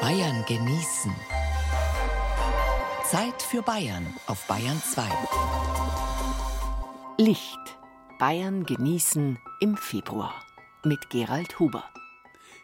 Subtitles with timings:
[0.00, 1.14] Bayern genießen.
[3.04, 5.02] Zeit für Bayern auf Bayern 2.
[7.18, 7.58] Licht.
[8.18, 10.32] Bayern genießen im Februar
[10.84, 11.84] mit Gerald Huber.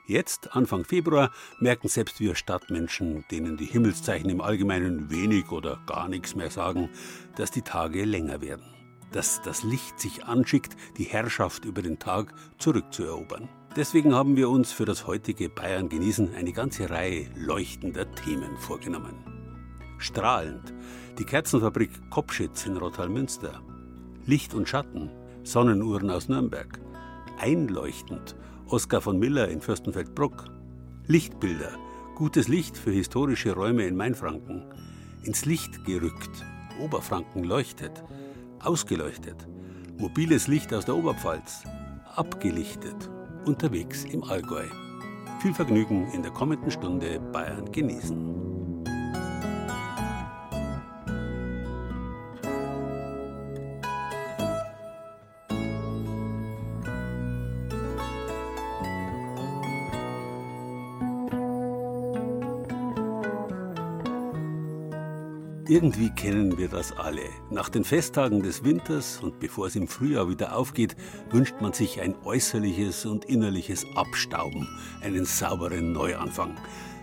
[0.07, 6.09] Jetzt, Anfang Februar, merken selbst wir Stadtmenschen, denen die Himmelszeichen im Allgemeinen wenig oder gar
[6.09, 6.89] nichts mehr sagen,
[7.37, 8.65] dass die Tage länger werden.
[9.13, 13.51] Dass das Licht sich anschickt, die Herrschaft über den Tag zurückzuerobern.
[13.79, 19.15] Deswegen haben wir uns für das heutige Bayern genießen eine ganze Reihe leuchtender Themen vorgenommen.
[19.99, 20.75] Strahlend
[21.17, 23.63] die Kerzenfabrik Kopschitz in Rottalmünster.
[24.27, 25.11] Licht und Schatten,
[25.45, 26.81] Sonnenuhren aus Nürnberg.
[27.39, 28.35] Einleuchtend
[28.67, 30.47] Oskar von Miller in Fürstenfeldbruck.
[31.07, 31.71] Lichtbilder,
[32.17, 34.65] gutes Licht für historische Räume in Mainfranken.
[35.23, 36.45] Ins Licht gerückt,
[36.81, 38.03] Oberfranken leuchtet,
[38.59, 39.47] ausgeleuchtet.
[39.99, 41.63] Mobiles Licht aus der Oberpfalz,
[42.17, 43.09] abgelichtet,
[43.47, 44.67] unterwegs im Allgäu.
[45.41, 48.58] Viel Vergnügen in der kommenden Stunde Bayern genießen.
[65.71, 67.29] Irgendwie kennen wir das alle.
[67.51, 70.97] Nach den Festtagen des Winters und bevor es im Frühjahr wieder aufgeht,
[71.31, 74.67] wünscht man sich ein äußerliches und innerliches Abstauben,
[75.03, 76.57] einen sauberen Neuanfang.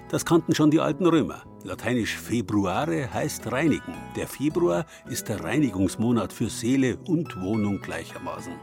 [0.09, 1.43] Das kannten schon die alten Römer.
[1.63, 3.93] Lateinisch Februare heißt reinigen.
[4.15, 8.53] Der Februar ist der Reinigungsmonat für Seele und Wohnung gleichermaßen.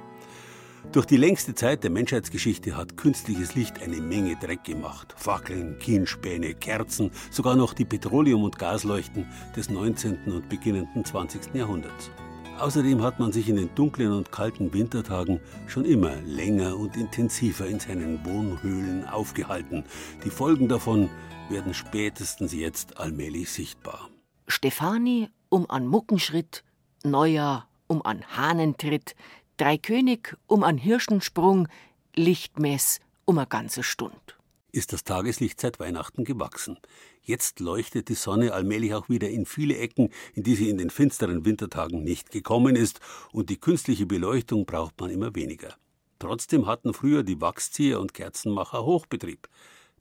[0.91, 5.14] Durch die längste Zeit der Menschheitsgeschichte hat künstliches Licht eine Menge Dreck gemacht.
[5.16, 10.19] Fackeln, Kienspäne, Kerzen, sogar noch die Petroleum- und Gasleuchten des 19.
[10.27, 11.55] und beginnenden 20.
[11.55, 12.10] Jahrhunderts.
[12.58, 17.66] Außerdem hat man sich in den dunklen und kalten Wintertagen schon immer länger und intensiver
[17.66, 19.84] in seinen Wohnhöhlen aufgehalten.
[20.25, 21.08] Die Folgen davon
[21.48, 24.10] werden spätestens jetzt allmählich sichtbar.
[24.47, 26.64] Stefani um an Muckenschritt,
[27.05, 29.15] Neujahr um an Hahnentritt,
[29.62, 31.69] Drei König um an Hirschensprung,
[32.17, 34.37] Lichtmess um a ganze Stund.
[34.73, 36.81] Ist das Tageslicht seit Weihnachten gewachsen.
[37.23, 40.91] Jetzt leuchtet die Sonne allmählich auch wieder in viele Ecken, in die sie in den
[40.91, 42.99] finsteren Wintertagen nicht gekommen ist,
[43.31, 45.77] und die künstliche Beleuchtung braucht man immer weniger.
[46.19, 49.49] Trotzdem hatten früher die Wachszieher und Kerzenmacher Hochbetrieb.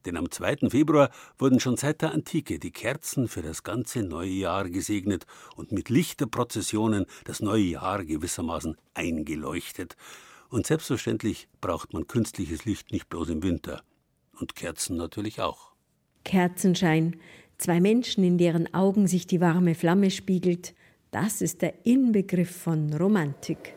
[0.05, 0.69] Denn am 2.
[0.69, 5.25] Februar wurden schon seit der Antike die Kerzen für das ganze neue Jahr gesegnet
[5.55, 9.95] und mit Lichterprozessionen das neue Jahr gewissermaßen eingeleuchtet.
[10.49, 13.83] Und selbstverständlich braucht man künstliches Licht nicht bloß im Winter.
[14.39, 15.71] Und Kerzen natürlich auch.
[16.23, 17.17] Kerzenschein,
[17.57, 20.73] zwei Menschen, in deren Augen sich die warme Flamme spiegelt,
[21.11, 23.75] das ist der Inbegriff von Romantik.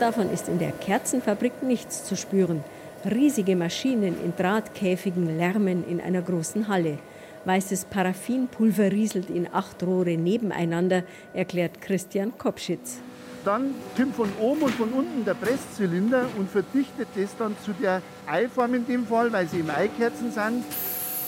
[0.00, 2.64] Davon ist in der Kerzenfabrik nichts zu spüren.
[3.04, 6.98] Riesige Maschinen in Drahtkäfigen lärmen in einer großen Halle.
[7.44, 11.02] Weißes Paraffinpulver rieselt in acht Rohre nebeneinander,
[11.34, 12.96] erklärt Christian Kopschitz.
[13.44, 18.00] Dann kommt von oben und von unten der Presszylinder und verdichtet das dann zu der
[18.26, 20.64] Eiform in dem Fall, weil sie im Eikerzen sind.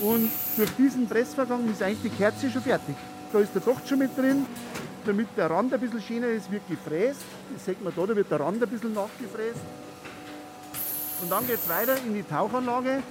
[0.01, 2.97] Und durch diesen Pressvorgang ist eigentlich die Kerze schon fertig.
[3.35, 4.47] Da ist der Docht schon mit drin,
[5.05, 7.21] damit der Rand ein bisschen schöner ist, wird gefräst.
[7.53, 9.61] Das sieht man da, da wird der Rand ein bisschen nachgefräst.
[11.23, 13.03] Und dann geht es weiter in die Tauchanlage,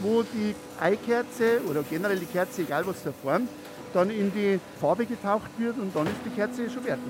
[0.00, 3.48] wo die Eikerze oder generell die Kerze, egal was der Form,
[3.92, 7.04] dann in die Farbe getaucht wird und dann ist die Kerze schon fertig.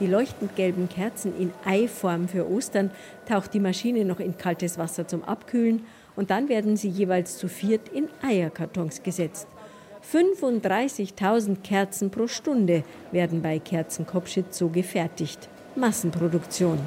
[0.00, 2.90] Die leuchtend gelben Kerzen in Eiform für Ostern
[3.28, 5.84] taucht die Maschine noch in kaltes Wasser zum Abkühlen
[6.16, 9.46] und dann werden sie jeweils zu viert in Eierkartons gesetzt.
[10.10, 15.48] 35.000 Kerzen pro Stunde werden bei Kerzenkopfschitz so gefertigt.
[15.76, 16.78] Massenproduktion.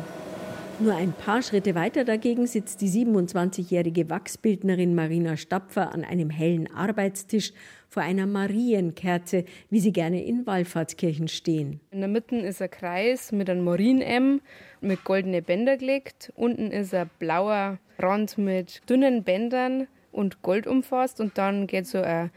[0.78, 6.70] Nur ein paar Schritte weiter dagegen sitzt die 27-jährige Wachsbildnerin Marina Stapfer an einem hellen
[6.76, 7.54] Arbeitstisch
[7.88, 11.80] vor einer Marienkerze, wie sie gerne in Wallfahrtskirchen stehen.
[11.92, 14.42] In der Mitte ist ein Kreis mit einem Marien-M
[14.82, 16.34] mit goldenen Bändern gelegt.
[16.36, 22.02] Unten ist ein blauer Rand mit dünnen Bändern und Gold umfasst und dann geht so
[22.02, 22.32] ein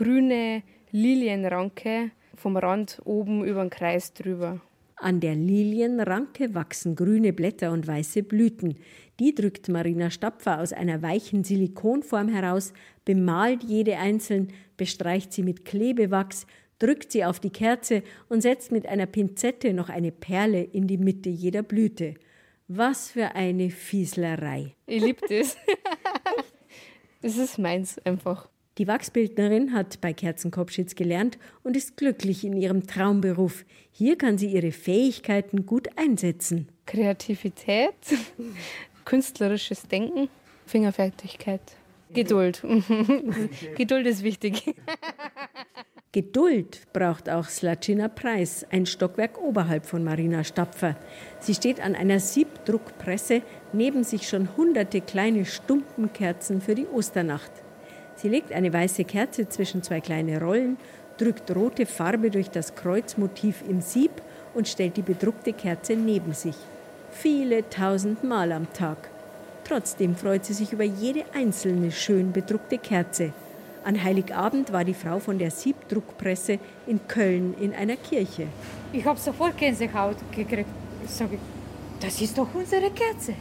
[0.00, 0.62] grüne
[0.92, 4.62] Lilienranke vom Rand oben über den Kreis drüber.
[4.96, 8.76] An der Lilienranke wachsen grüne Blätter und weiße Blüten.
[9.18, 12.72] Die drückt Marina Stapfer aus einer weichen Silikonform heraus,
[13.04, 16.46] bemalt jede einzeln, bestreicht sie mit Klebewachs,
[16.78, 20.96] drückt sie auf die Kerze und setzt mit einer Pinzette noch eine Perle in die
[20.96, 22.14] Mitte jeder Blüte.
[22.68, 24.74] Was für eine Fieslerei.
[24.86, 25.58] Ich liebe das.
[27.20, 28.48] das ist meins einfach.
[28.80, 33.66] Die Wachsbildnerin hat bei Kerzenkopfschitz gelernt und ist glücklich in ihrem Traumberuf.
[33.92, 36.66] Hier kann sie ihre Fähigkeiten gut einsetzen.
[36.86, 37.92] Kreativität,
[39.04, 40.30] künstlerisches Denken,
[40.64, 41.60] Fingerfertigkeit,
[42.14, 42.62] Geduld.
[43.76, 44.74] Geduld ist wichtig.
[46.12, 50.96] Geduld braucht auch Slacina Preis, ein Stockwerk oberhalb von Marina Stapfer.
[51.38, 53.42] Sie steht an einer Siebdruckpresse,
[53.74, 57.52] neben sich schon hunderte kleine Stumpenkerzen für die Osternacht.
[58.20, 60.76] Sie legt eine weiße Kerze zwischen zwei kleine Rollen,
[61.16, 64.10] drückt rote Farbe durch das Kreuzmotiv im Sieb
[64.52, 66.56] und stellt die bedruckte Kerze neben sich.
[67.12, 69.08] Viele tausend Mal am Tag.
[69.64, 73.32] Trotzdem freut sie sich über jede einzelne schön bedruckte Kerze.
[73.84, 78.48] An Heiligabend war die Frau von der Siebdruckpresse in Köln in einer Kirche.
[78.92, 80.68] Ich habe sofort Gänsehaut gekriegt.
[81.02, 81.38] Ich sage,
[82.00, 83.34] das ist doch unsere Kerze.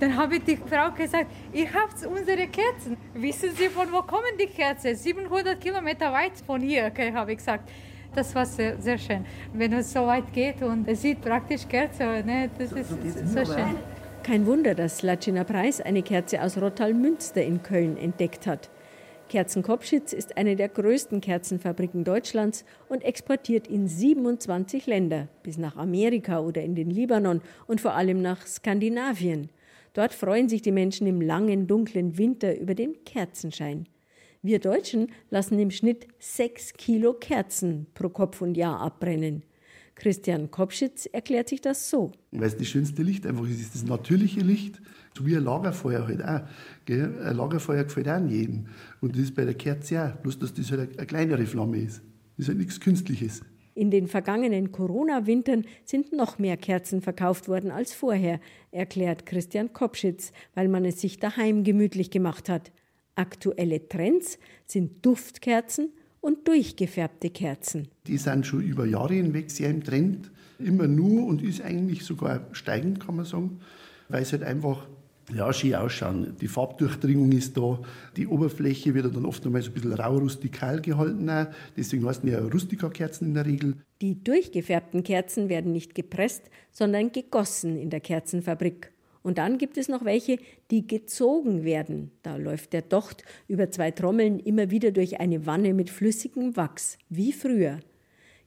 [0.00, 2.96] Dann habe ich die Frau gesagt, ihr habt unsere Kerzen.
[3.14, 4.94] Wissen Sie, von wo kommen die Kerzen?
[4.94, 7.70] 700 Kilometer weit von hier, okay, habe ich gesagt.
[8.14, 12.04] Das war sehr, sehr schön, wenn es so weit geht und es sieht praktisch Kerze.
[12.24, 12.48] Ne?
[12.56, 13.76] Das ist so, so schön.
[14.22, 18.70] Kein Wunder, dass Lacina Preis eine Kerze aus Rottal-Münster in Köln entdeckt hat.
[19.28, 26.40] Kerzenkopschitz ist eine der größten Kerzenfabriken Deutschlands und exportiert in 27 Länder, bis nach Amerika
[26.40, 29.50] oder in den Libanon und vor allem nach Skandinavien.
[29.94, 33.86] Dort freuen sich die Menschen im langen, dunklen Winter über den Kerzenschein.
[34.42, 39.44] Wir Deutschen lassen im Schnitt sechs Kilo Kerzen pro Kopf und Jahr abbrennen.
[39.94, 42.10] Christian Kopschitz erklärt sich das so.
[42.32, 44.82] Weil es das schönste Licht einfach ist, ist das natürliche Licht,
[45.16, 46.40] so wie ein Lagerfeuer halt auch.
[46.84, 47.14] Gell?
[47.22, 48.68] Ein Lagerfeuer gefällt auch an jeden.
[49.00, 52.02] Und das ist bei der Kerze auch, bloß dass das halt eine kleinere Flamme ist.
[52.36, 53.42] Das ist halt nichts Künstliches.
[53.74, 58.40] In den vergangenen Corona-Wintern sind noch mehr Kerzen verkauft worden als vorher,
[58.70, 62.70] erklärt Christian Kopschitz, weil man es sich daheim gemütlich gemacht hat.
[63.16, 67.88] Aktuelle Trends sind Duftkerzen und durchgefärbte Kerzen.
[68.06, 72.46] Die sind schon über Jahre hinweg sehr im Trend, immer nur und ist eigentlich sogar
[72.52, 73.60] steigend, kann man sagen,
[74.08, 74.86] weil es halt einfach
[75.32, 76.36] ja, schön ausschauen.
[76.40, 77.80] Die Farbdurchdringung ist da,
[78.16, 81.30] die Oberfläche wird dann oft noch mal so ein bisschen rau rustikal gehalten.
[81.30, 81.46] Auch.
[81.76, 83.76] Deswegen heißen ja Rustika-Kerzen in der Regel.
[84.02, 88.92] Die durchgefärbten Kerzen werden nicht gepresst, sondern gegossen in der Kerzenfabrik.
[89.22, 90.38] Und dann gibt es noch welche,
[90.70, 92.10] die gezogen werden.
[92.22, 96.98] Da läuft der Docht über zwei Trommeln immer wieder durch eine Wanne mit flüssigem Wachs,
[97.08, 97.80] wie früher.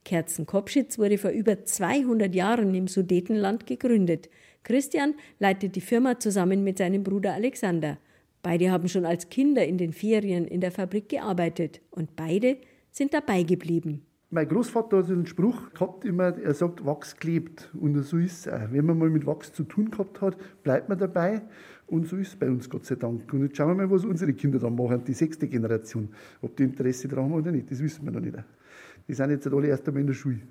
[0.03, 4.29] Kerzenkopschitz wurde vor über 200 Jahren im Sudetenland gegründet.
[4.67, 7.97] Christian leitet die Firma zusammen mit seinem Bruder Alexander.
[8.43, 12.57] Beide haben schon als Kinder in den Ferien in der Fabrik gearbeitet und beide
[12.91, 14.01] sind dabei geblieben.
[14.29, 17.73] Mein Großvater hat einen Spruch gehabt, immer, er sagt, Wachs klebt.
[17.79, 18.69] Und so ist es auch.
[18.73, 21.43] Wenn man mal mit Wachs zu tun gehabt hat, bleibt man dabei.
[21.85, 23.31] Und so ist es bei uns, Gott sei Dank.
[23.31, 26.09] Und jetzt schauen wir mal, was unsere Kinder dann machen, die sechste Generation.
[26.41, 28.35] Ob die Interesse daran haben oder nicht, das wissen wir noch nicht.
[29.07, 30.41] Die sind jetzt alle erst einmal in der Schule.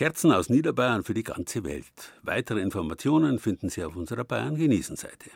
[0.00, 1.84] Kerzen aus Niederbayern für die ganze Welt.
[2.22, 5.28] Weitere Informationen finden Sie auf unserer Bayern genießen Seite.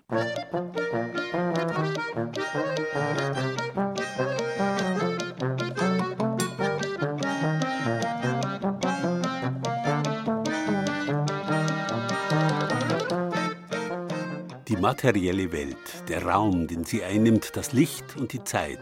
[14.67, 15.77] Die materielle Welt,
[16.09, 18.81] der Raum, den sie einnimmt, das Licht und die Zeit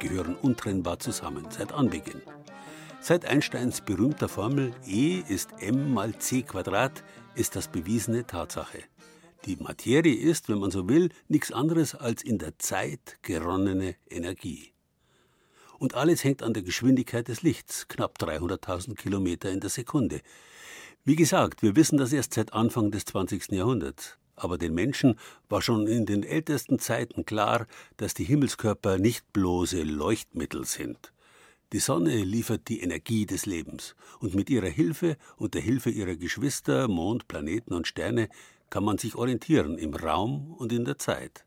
[0.00, 2.20] gehören untrennbar zusammen seit Anbeginn.
[3.02, 7.02] Seit Einsteins berühmter Formel E ist m mal c Quadrat
[7.34, 8.80] ist das bewiesene Tatsache.
[9.46, 14.74] Die Materie ist, wenn man so will, nichts anderes als in der Zeit geronnene Energie.
[15.78, 20.20] Und alles hängt an der Geschwindigkeit des Lichts, knapp 300.000 Kilometer in der Sekunde.
[21.02, 23.52] Wie gesagt, wir wissen das erst seit Anfang des 20.
[23.52, 24.18] Jahrhunderts.
[24.36, 27.66] Aber den Menschen war schon in den ältesten Zeiten klar,
[27.96, 31.12] dass die Himmelskörper nicht bloße Leuchtmittel sind.
[31.72, 36.16] Die Sonne liefert die Energie des Lebens, und mit ihrer Hilfe und der Hilfe ihrer
[36.16, 38.28] Geschwister, Mond, Planeten und Sterne,
[38.70, 41.44] kann man sich orientieren im Raum und in der Zeit.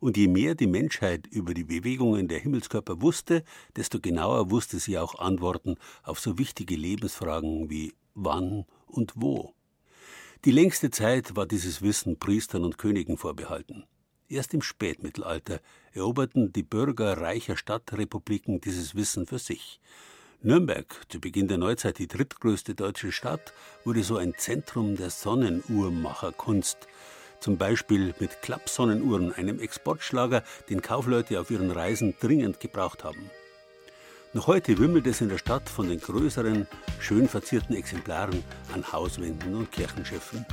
[0.00, 3.44] Und je mehr die Menschheit über die Bewegungen der Himmelskörper wusste,
[3.76, 9.54] desto genauer wusste sie auch Antworten auf so wichtige Lebensfragen wie wann und wo.
[10.46, 13.84] Die längste Zeit war dieses Wissen Priestern und Königen vorbehalten.
[14.28, 15.60] Erst im Spätmittelalter
[15.92, 19.80] eroberten die Bürger reicher Stadtrepubliken dieses Wissen für sich.
[20.40, 23.52] Nürnberg, zu Beginn der Neuzeit die drittgrößte deutsche Stadt,
[23.84, 26.88] wurde so ein Zentrum der Sonnenuhrmacherkunst.
[27.40, 33.30] Zum Beispiel mit Klappsonnenuhren, einem Exportschlager, den Kaufleute auf ihren Reisen dringend gebraucht haben.
[34.32, 36.66] Noch heute wimmelt es in der Stadt von den größeren,
[36.98, 40.44] schön verzierten Exemplaren an Hauswänden und Kirchenschiffen.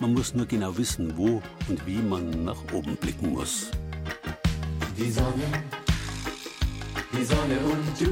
[0.00, 3.70] Man muss nur genau wissen, wo und wie man nach oben blicken muss.
[4.96, 5.44] Die Sonne,
[7.12, 8.06] die Sonne und du,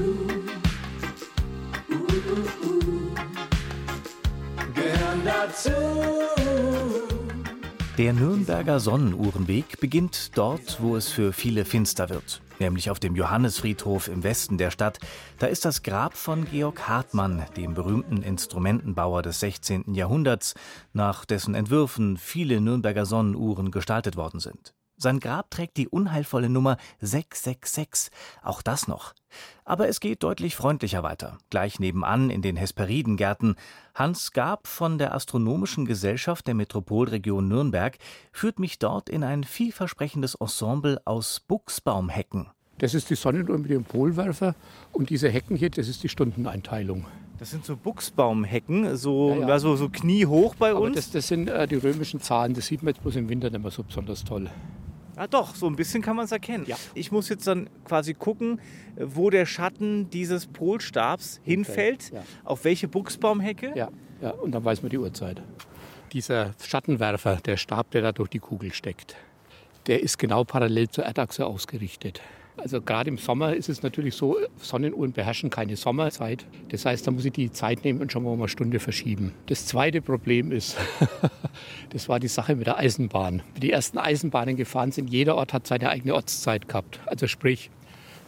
[1.89, 3.15] uh, uh, uh,
[4.75, 5.71] gehören dazu.
[7.97, 14.07] Der Nürnberger Sonnenuhrenweg beginnt dort, wo es für viele finster wird, nämlich auf dem Johannesfriedhof
[14.07, 14.99] im Westen der Stadt.
[15.37, 19.93] Da ist das Grab von Georg Hartmann, dem berühmten Instrumentenbauer des 16.
[19.93, 20.53] Jahrhunderts,
[20.93, 24.73] nach dessen Entwürfen viele Nürnberger Sonnenuhren gestaltet worden sind.
[25.01, 28.11] Sein Grab trägt die unheilvolle Nummer 666.
[28.43, 29.13] Auch das noch.
[29.63, 31.37] Aber es geht deutlich freundlicher weiter.
[31.49, 33.55] Gleich nebenan in den Hesperidengärten.
[33.95, 37.97] Hans Gab von der Astronomischen Gesellschaft der Metropolregion Nürnberg
[38.33, 42.47] führt mich dort in ein vielversprechendes Ensemble aus Buchsbaumhecken.
[42.79, 44.53] Das ist die Sonnenuhr mit dem Polwerfer
[44.91, 47.05] und diese Hecken hier, das ist die Stundeneinteilung.
[47.37, 49.59] Das sind so Buchsbaumhecken, so, ja, ja.
[49.59, 50.97] so, so kniehoch bei Aber uns.
[50.97, 53.61] Das, das sind äh, die römischen Zahlen, das sieht man jetzt bloß im Winter nicht
[53.61, 54.49] mehr so besonders toll.
[55.19, 56.63] Ja, doch, so ein bisschen kann man es erkennen.
[56.65, 56.77] Ja.
[56.93, 58.61] Ich muss jetzt dann quasi gucken,
[58.95, 62.23] wo der Schatten dieses Polstabs hinfällt, ja.
[62.45, 63.73] auf welche Buchsbaumhecke.
[63.75, 63.89] Ja,
[64.21, 65.41] ja, und dann weiß man die Uhrzeit.
[66.13, 69.17] Dieser Schattenwerfer, der Stab, der da durch die Kugel steckt,
[69.87, 72.21] der ist genau parallel zur Erdachse ausgerichtet.
[72.61, 76.45] Also gerade im Sommer ist es natürlich so, Sonnenuhren beherrschen keine Sommerzeit.
[76.69, 79.33] Das heißt, da muss ich die Zeit nehmen und schon mal eine Stunde verschieben.
[79.45, 80.77] Das zweite Problem ist,
[81.91, 83.41] das war die Sache mit der Eisenbahn.
[83.53, 86.99] Wie die ersten Eisenbahnen gefahren sind, jeder Ort hat seine eigene Ortszeit gehabt.
[87.05, 87.69] Also sprich,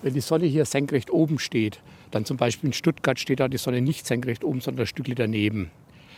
[0.01, 3.57] wenn die Sonne hier senkrecht oben steht, dann zum Beispiel in Stuttgart steht da die
[3.57, 5.71] Sonne nicht senkrecht oben, sondern ein Stückchen daneben.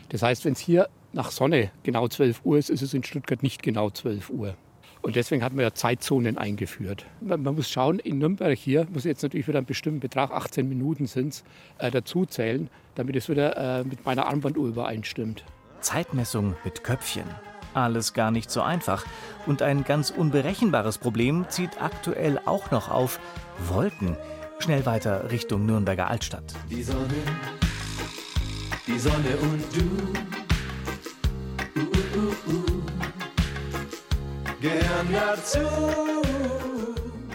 [0.10, 3.44] Das heißt, wenn es hier nach Sonne genau 12 Uhr ist, ist es in Stuttgart
[3.44, 4.56] nicht genau 12 Uhr.
[5.04, 7.06] Und deswegen hat man ja Zeitzonen eingeführt.
[7.20, 10.68] Man, man muss schauen, in Nürnberg hier muss jetzt natürlich wieder einen bestimmten Betrag, 18
[10.68, 11.44] Minuten sind es,
[11.78, 15.44] äh, dazu zählen, damit es wieder äh, mit meiner Armbanduhr übereinstimmt.
[15.82, 17.26] Zeitmessung mit Köpfchen.
[17.74, 19.06] Alles gar nicht so einfach.
[19.46, 23.20] Und ein ganz unberechenbares Problem zieht aktuell auch noch auf
[23.68, 24.16] Wolken.
[24.60, 26.54] Schnell weiter Richtung Nürnberger Altstadt.
[26.70, 27.10] Die Sonne,
[28.88, 29.84] die Sonne und du.
[31.76, 32.63] Uh, uh, uh,
[34.64, 35.60] gern dazu.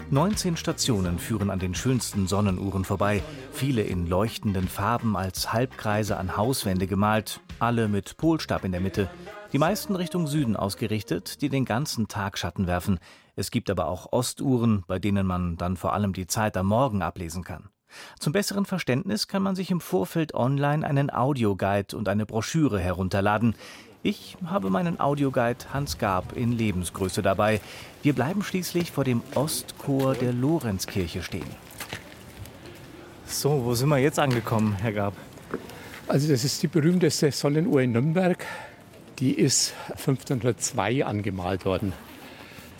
[0.09, 3.21] 19 Stationen führen an den schönsten Sonnenuhren vorbei,
[3.51, 9.11] viele in leuchtenden Farben als Halbkreise an Hauswände gemalt, alle mit Polstab in der Mitte,
[9.53, 12.97] die meisten Richtung Süden ausgerichtet, die den ganzen Tag Schatten werfen.
[13.35, 17.03] Es gibt aber auch Ostuhren, bei denen man dann vor allem die Zeit am Morgen
[17.03, 17.69] ablesen kann.
[18.19, 23.55] Zum besseren Verständnis kann man sich im Vorfeld online einen Audioguide und eine Broschüre herunterladen.
[24.01, 27.59] Ich habe meinen Audioguide Hans Gab in Lebensgröße dabei.
[28.01, 31.49] Wir bleiben schließlich vor dem Ostchor der Lorenzkirche stehen.
[33.25, 35.13] So, wo sind wir jetzt angekommen, Herr Gab?
[36.07, 38.45] Also das ist die berühmteste Sonnenuhr in Nürnberg.
[39.19, 41.91] Die ist 1502 angemalt worden.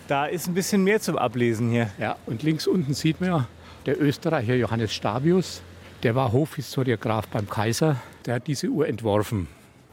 [0.08, 1.90] Da ist ein bisschen mehr zum Ablesen hier.
[2.00, 3.48] Ja, und links unten sieht man ja
[3.86, 5.62] der Österreicher Johannes Stabius.
[6.02, 7.98] Der war Hofhistoriograf beim Kaiser.
[8.26, 9.50] Der hat diese Uhr entworfen.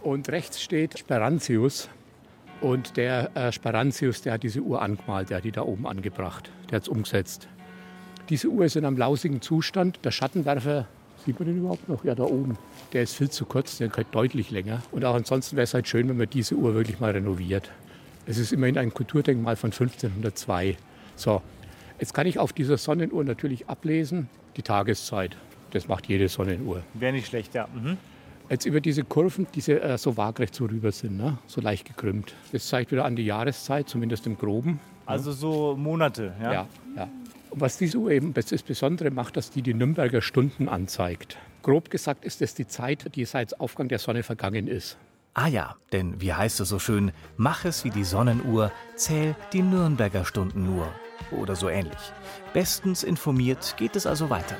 [0.06, 1.88] Und rechts steht Sperantius.
[2.60, 6.48] Und der äh, Sperantius, der hat diese Uhr angemalt, der hat die da oben angebracht.
[6.70, 7.48] Der hat es umgesetzt.
[8.28, 9.98] Diese Uhr ist in einem lausigen Zustand.
[10.04, 10.86] Der Schattenwerfer,
[11.25, 12.04] sieht man den überhaupt noch?
[12.04, 12.56] Ja, da oben.
[12.92, 14.80] Der ist viel zu kurz, der könnte deutlich länger.
[14.92, 17.72] Und auch ansonsten wäre es halt schön, wenn man diese Uhr wirklich mal renoviert.
[18.26, 20.76] Es ist immerhin ein Kulturdenkmal von 1502.
[21.16, 21.42] So,
[21.98, 25.36] jetzt kann ich auf dieser Sonnenuhr natürlich ablesen die Tageszeit.
[25.72, 26.84] Das macht jede Sonnenuhr.
[26.94, 27.66] Wäre nicht schlecht, ja.
[27.75, 27.96] Mhm.
[28.48, 31.38] Jetzt über diese Kurven, die äh, so waagrecht so rüber sind, ne?
[31.46, 32.34] so leicht gekrümmt.
[32.52, 34.78] Das zeigt wieder an die Jahreszeit, zumindest im Groben.
[35.04, 36.52] Also so Monate, ja?
[36.52, 37.08] Ja, ja.
[37.50, 41.38] Und was diese Uhr eben das Besondere macht, dass die die Nürnberger Stunden anzeigt.
[41.62, 44.98] Grob gesagt ist es die Zeit, die seit Aufgang der Sonne vergangen ist.
[45.34, 49.62] Ah ja, denn wie heißt es so schön, mach es wie die Sonnenuhr, zähl die
[49.62, 50.88] Nürnberger Stunden nur.
[51.30, 52.12] Oder so ähnlich.
[52.52, 54.56] Bestens informiert geht es also weiter.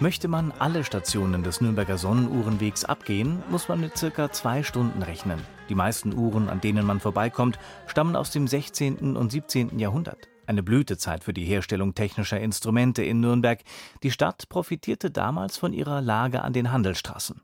[0.00, 5.40] Möchte man alle Stationen des Nürnberger Sonnenuhrenwegs abgehen, muss man mit circa zwei Stunden rechnen.
[5.68, 9.16] Die meisten Uhren, an denen man vorbeikommt, stammen aus dem 16.
[9.16, 9.78] und 17.
[9.78, 10.28] Jahrhundert.
[10.46, 13.62] Eine Blütezeit für die Herstellung technischer Instrumente in Nürnberg.
[14.02, 17.40] Die Stadt profitierte damals von ihrer Lage an den Handelsstraßen.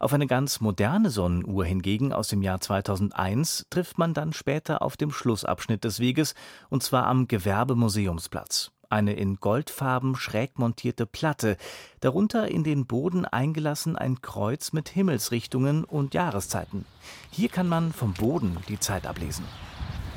[0.00, 4.96] Auf eine ganz moderne Sonnenuhr hingegen aus dem Jahr 2001 trifft man dann später auf
[4.96, 6.34] dem Schlussabschnitt des Weges,
[6.70, 11.56] und zwar am Gewerbemuseumsplatz eine in Goldfarben schräg montierte Platte,
[12.00, 16.86] darunter in den Boden eingelassen ein Kreuz mit Himmelsrichtungen und Jahreszeiten.
[17.30, 19.44] Hier kann man vom Boden die Zeit ablesen.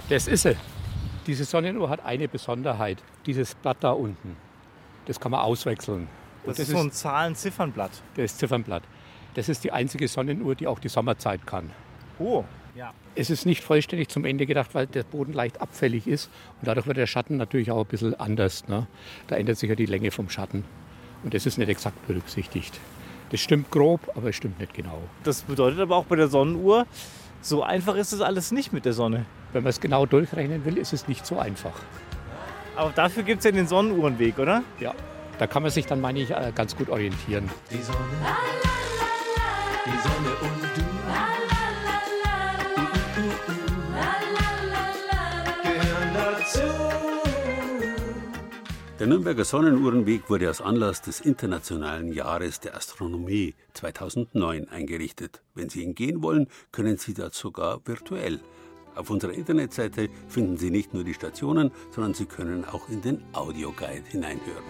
[0.10, 0.56] Das ist sie.
[1.26, 4.38] Diese Sonnenuhr hat eine Besonderheit, dieses Blatt da unten.
[5.08, 6.08] Das kann man auswechseln.
[6.46, 7.92] Das, das, ist so ein Zahlen-Ziffernblatt.
[8.16, 8.84] Das Ziffernblatt.
[9.34, 11.72] Das ist die einzige Sonnenuhr, die auch die Sommerzeit kann.
[12.20, 12.46] Oh,
[12.78, 12.94] ja.
[13.16, 16.30] Es ist nicht vollständig zum Ende gedacht, weil der Boden leicht abfällig ist.
[16.62, 18.68] Und dadurch wird der Schatten natürlich auch ein bisschen anders.
[18.68, 18.88] Ne?
[19.28, 20.64] Da ändert sich ja die Länge vom Schatten.
[21.24, 22.80] Und das ist nicht exakt berücksichtigt.
[23.32, 25.02] Das stimmt grob, aber es stimmt nicht genau.
[25.24, 26.86] Das bedeutet aber auch bei der Sonnenuhr,
[27.42, 29.26] so einfach ist es alles nicht mit der Sonne.
[29.52, 31.74] Wenn man es genau durchrechnen will, ist es nicht so einfach.
[32.76, 34.64] Aber dafür gibt es ja den Sonnenuhrenweg, oder?
[34.80, 34.94] Ja,
[35.40, 37.50] da kann man sich dann, meine ich, äh, ganz gut orientieren.
[37.72, 37.98] Die Sonne,
[39.86, 40.57] die Sonne
[49.00, 55.44] Der Nürnberger Sonnenuhrenweg wurde als Anlass des Internationalen Jahres der Astronomie 2009 eingerichtet.
[55.54, 58.40] Wenn Sie ihn gehen wollen, können Sie das sogar virtuell.
[58.96, 63.22] Auf unserer Internetseite finden Sie nicht nur die Stationen, sondern Sie können auch in den
[63.34, 64.64] Audioguide hineinhören.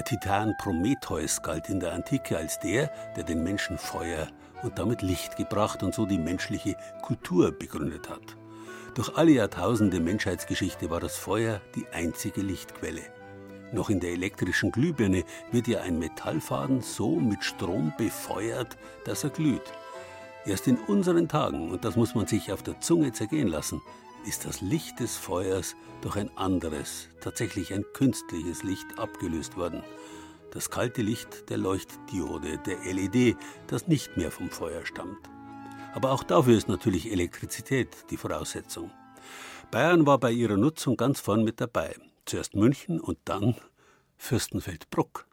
[0.00, 4.28] Der Titan Prometheus galt in der Antike als der, der den Menschen Feuer
[4.62, 8.34] und damit Licht gebracht und so die menschliche Kultur begründet hat.
[8.94, 13.02] Durch alle Jahrtausende Menschheitsgeschichte war das Feuer die einzige Lichtquelle.
[13.72, 19.30] Noch in der elektrischen Glühbirne wird ja ein Metallfaden so mit Strom befeuert, dass er
[19.30, 19.70] glüht.
[20.46, 23.82] Erst in unseren Tagen, und das muss man sich auf der Zunge zergehen lassen,
[24.26, 29.82] ist das Licht des Feuers durch ein anderes, tatsächlich ein künstliches Licht abgelöst worden.
[30.52, 33.36] Das kalte Licht der Leuchtdiode, der LED,
[33.66, 35.30] das nicht mehr vom Feuer stammt.
[35.92, 38.90] Aber auch dafür ist natürlich Elektrizität die Voraussetzung.
[39.70, 41.94] Bayern war bei ihrer Nutzung ganz vorn mit dabei.
[42.26, 43.54] Zuerst München und dann
[44.16, 45.26] Fürstenfeldbruck.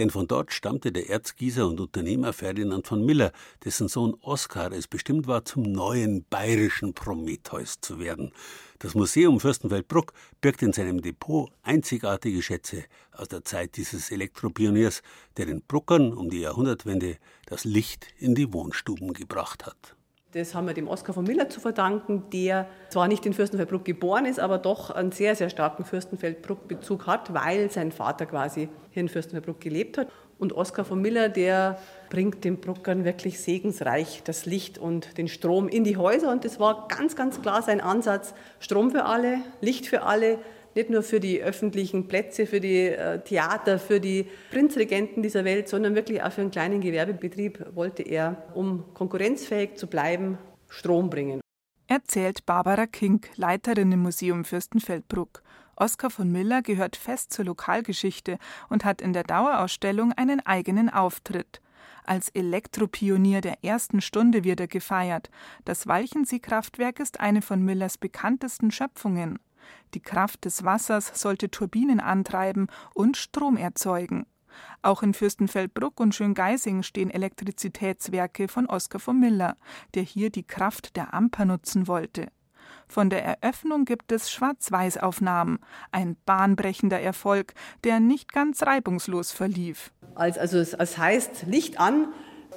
[0.00, 3.32] Denn von dort stammte der Erzgießer und Unternehmer Ferdinand von Miller,
[3.66, 8.32] dessen Sohn Oskar es bestimmt war, zum neuen bayerischen Prometheus zu werden.
[8.78, 15.02] Das Museum Fürstenfeldbruck birgt in seinem Depot einzigartige Schätze aus der Zeit dieses Elektropioniers,
[15.36, 19.96] der den Bruckern um die Jahrhundertwende das Licht in die Wohnstuben gebracht hat.
[20.32, 24.26] Das haben wir dem Oskar von Miller zu verdanken, der zwar nicht in Fürstenfeldbruck geboren
[24.26, 29.08] ist, aber doch einen sehr, sehr starken Fürstenfeldbruck-Bezug hat, weil sein Vater quasi hier in
[29.08, 30.08] Fürstenfeldbruck gelebt hat.
[30.38, 31.78] Und Oskar von Miller, der
[32.10, 36.30] bringt den Bruckern wirklich segensreich das Licht und den Strom in die Häuser.
[36.30, 38.32] Und das war ganz, ganz klar sein Ansatz.
[38.60, 40.38] Strom für alle, Licht für alle,
[40.74, 45.68] nicht nur für die öffentlichen Plätze, für die äh, Theater, für die Prinzregenten dieser Welt,
[45.68, 51.40] sondern wirklich auch für einen kleinen Gewerbebetrieb wollte er, um konkurrenzfähig zu bleiben, Strom bringen.
[51.86, 55.42] Erzählt Barbara Kink, Leiterin im Museum Fürstenfeldbruck.
[55.74, 61.60] Oskar von Miller gehört fest zur Lokalgeschichte und hat in der Dauerausstellung einen eigenen Auftritt.
[62.04, 65.30] Als Elektropionier der ersten Stunde wird er gefeiert.
[65.64, 69.38] Das Walchensee-Kraftwerk ist eine von Millers bekanntesten Schöpfungen.
[69.94, 74.26] Die Kraft des Wassers sollte Turbinen antreiben und Strom erzeugen.
[74.82, 79.56] Auch in Fürstenfeldbruck und Schöngeising stehen Elektrizitätswerke von Oskar von Miller,
[79.94, 82.28] der hier die Kraft der Amper nutzen wollte.
[82.88, 85.60] Von der Eröffnung gibt es Schwarz-Weiß-Aufnahmen,
[85.92, 89.92] ein bahnbrechender Erfolg, der nicht ganz reibungslos verlief.
[90.16, 92.08] Also, es heißt Licht an,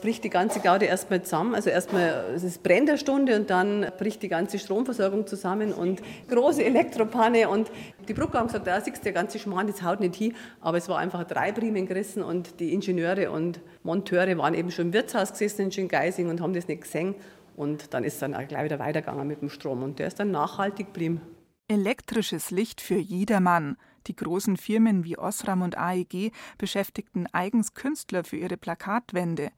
[0.04, 1.56] bricht die ganze Gaude erstmal zusammen.
[1.56, 7.48] Also erstmal es ist Brennerstunde und dann bricht die ganze Stromversorgung zusammen und große Elektropanne.
[7.48, 7.72] Und
[8.10, 10.36] die Brücke haben gesagt, da siehst du, der ganze Schmarrn, das haut nicht hin.
[10.60, 14.88] Aber es war einfach ein Dreibriemen gerissen und die Ingenieure und Monteure waren eben schon
[14.88, 17.16] im Wirtshaus gesessen in Schöngeising und haben das nicht gesehen.
[17.56, 19.84] Und dann ist dann auch gleich wieder weitergegangen mit dem Strom.
[19.84, 21.22] Und der ist dann nachhaltig geblieben.
[21.70, 23.78] Elektrisches Licht für jedermann.
[24.08, 29.52] Die großen Firmen wie Osram und AEG beschäftigten eigens Künstler für ihre Plakatwände.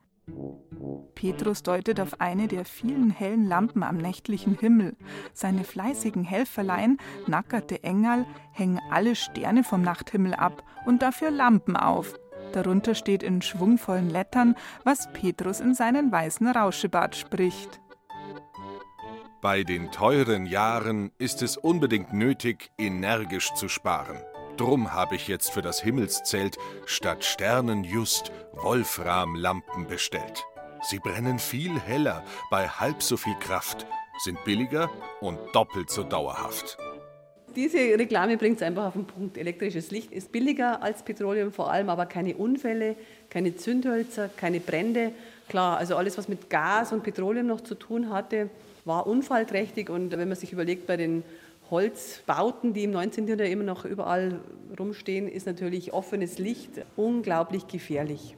[1.16, 4.96] Petrus deutet auf eine der vielen hellen Lampen am nächtlichen Himmel.
[5.34, 12.16] Seine fleißigen Helferlein, nackerte Engel, hängen alle Sterne vom Nachthimmel ab und dafür Lampen auf.
[12.52, 17.82] Darunter steht in schwungvollen Lettern, was Petrus in seinen weißen Rauschebart spricht.
[19.42, 24.18] Bei den teuren Jahren ist es unbedingt nötig, energisch zu sparen.
[24.58, 30.46] Drum habe ich jetzt für das Himmelszelt statt Sternen just Wolframlampen bestellt.
[30.90, 33.86] Sie brennen viel heller, bei halb so viel Kraft,
[34.24, 34.90] sind billiger
[35.20, 36.78] und doppelt so dauerhaft.
[37.54, 39.38] Diese Reklame bringt es einfach auf den Punkt.
[39.38, 42.96] Elektrisches Licht ist billiger als Petroleum, vor allem aber keine Unfälle,
[43.30, 45.12] keine Zündhölzer, keine Brände.
[45.50, 48.50] Klar, also alles, was mit Gas und Petroleum noch zu tun hatte,
[48.86, 49.90] war unfallträchtig.
[49.90, 51.24] Und wenn man sich überlegt, bei den
[51.72, 53.28] Holzbauten, die im 19.
[53.28, 54.42] Jahrhundert immer noch überall
[54.80, 58.36] rumstehen, ist natürlich offenes Licht unglaublich gefährlich.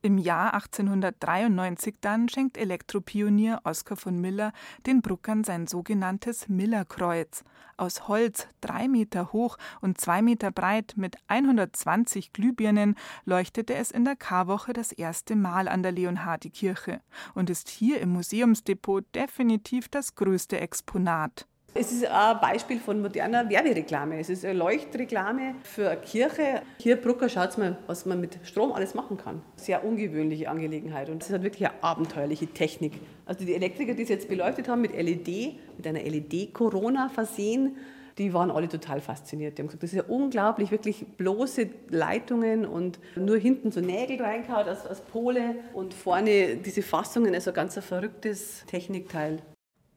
[0.00, 4.52] Im Jahr 1893 dann schenkt Elektropionier Oskar von Miller
[4.86, 7.42] den Bruckern sein sogenanntes Millerkreuz.
[7.76, 12.94] Aus Holz, drei Meter hoch und zwei Meter breit mit 120 Glühbirnen
[13.24, 17.00] leuchtete es in der Karwoche das erste Mal an der Leonhardikirche
[17.34, 21.48] und ist hier im Museumsdepot definitiv das größte Exponat.
[21.80, 24.18] Es ist ein Beispiel von moderner Werbereklame.
[24.18, 26.62] Es ist eine Leuchtreklame für eine Kirche.
[26.78, 29.42] Hier, Brucker, schaut mal, was man mit Strom alles machen kann.
[29.54, 32.94] Sehr ungewöhnliche Angelegenheit und es hat wirklich eine abenteuerliche Technik.
[33.26, 37.76] Also die Elektriker, die es jetzt beleuchtet haben mit LED, mit einer LED-Corona versehen,
[38.18, 39.56] die waren alle total fasziniert.
[39.56, 44.20] Die haben gesagt, das ist ja unglaublich, wirklich bloße Leitungen und nur hinten so Nägel
[44.20, 49.42] reingehauen als, als Pole und vorne diese Fassungen, also ganz ein verrücktes Technikteil.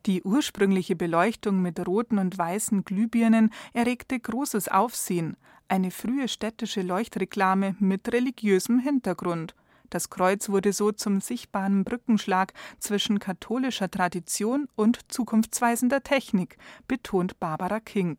[0.08, 5.38] Die ursprüngliche Beleuchtung mit roten und weißen Glühbirnen erregte großes Aufsehen,
[5.68, 9.56] eine frühe städtische Leuchtreklame mit religiösem Hintergrund.
[9.92, 17.80] Das Kreuz wurde so zum sichtbaren Brückenschlag zwischen katholischer Tradition und zukunftsweisender Technik, betont Barbara
[17.80, 18.18] King.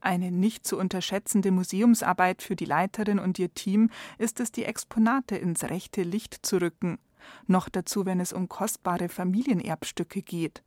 [0.00, 5.36] Eine nicht zu unterschätzende Museumsarbeit für die Leiterin und ihr Team ist es, die Exponate
[5.36, 6.98] ins rechte Licht zu rücken.
[7.46, 10.62] Noch dazu, wenn es um kostbare Familienerbstücke geht.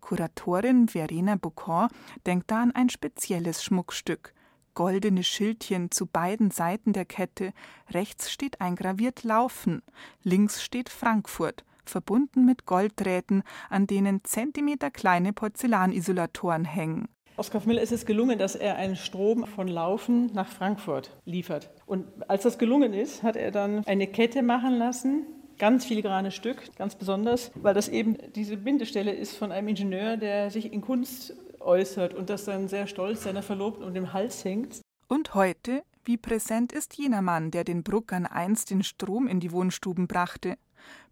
[0.00, 1.88] Kuratorin Verena Bocon
[2.26, 4.32] denkt da an ein spezielles Schmuckstück.
[4.74, 7.52] Goldene Schildchen zu beiden Seiten der Kette.
[7.90, 9.82] Rechts steht eingraviert Laufen,
[10.22, 17.08] links steht Frankfurt, verbunden mit Golddrähten, an denen zentimeterkleine Porzellanisolatoren hängen.
[17.38, 21.70] Oskar Miller ist es gelungen, dass er einen Strom von Laufen nach Frankfurt liefert.
[21.84, 25.26] Und als das gelungen ist, hat er dann eine Kette machen lassen,
[25.58, 30.50] ganz filigranes Stück, ganz besonders, weil das eben diese Bindestelle ist von einem Ingenieur, der
[30.50, 34.80] sich in Kunst äußert und das dann sehr stolz seiner Verlobten um den Hals hängt.
[35.08, 39.52] Und heute, wie präsent ist jener Mann, der den Bruckern einst den Strom in die
[39.52, 40.56] Wohnstuben brachte?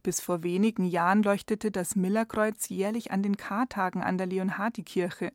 [0.02, 5.33] Bis vor wenigen Jahren leuchtete das Millerkreuz jährlich an den Kartagen an der Leonhardikirche.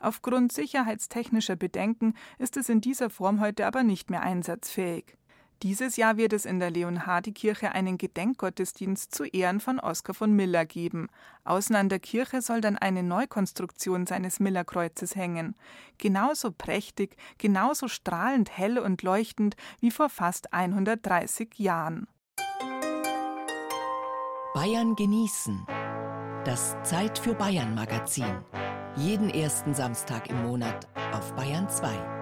[0.00, 5.16] Aufgrund sicherheitstechnischer Bedenken ist es in dieser Form heute aber nicht mehr einsatzfähig.
[5.62, 10.66] Dieses Jahr wird es in der Leonhardikirche einen Gedenkgottesdienst zu Ehren von Oskar von Miller
[10.66, 11.06] geben.
[11.44, 15.54] Außen an der Kirche soll dann eine Neukonstruktion seines Millerkreuzes hängen.
[15.98, 22.08] Genauso prächtig, genauso strahlend hell und leuchtend wie vor fast 130 Jahren.
[24.54, 25.64] Bayern genießen.
[26.44, 28.44] Das Zeit für Bayern Magazin.
[28.96, 32.21] Jeden ersten Samstag im Monat auf Bayern 2.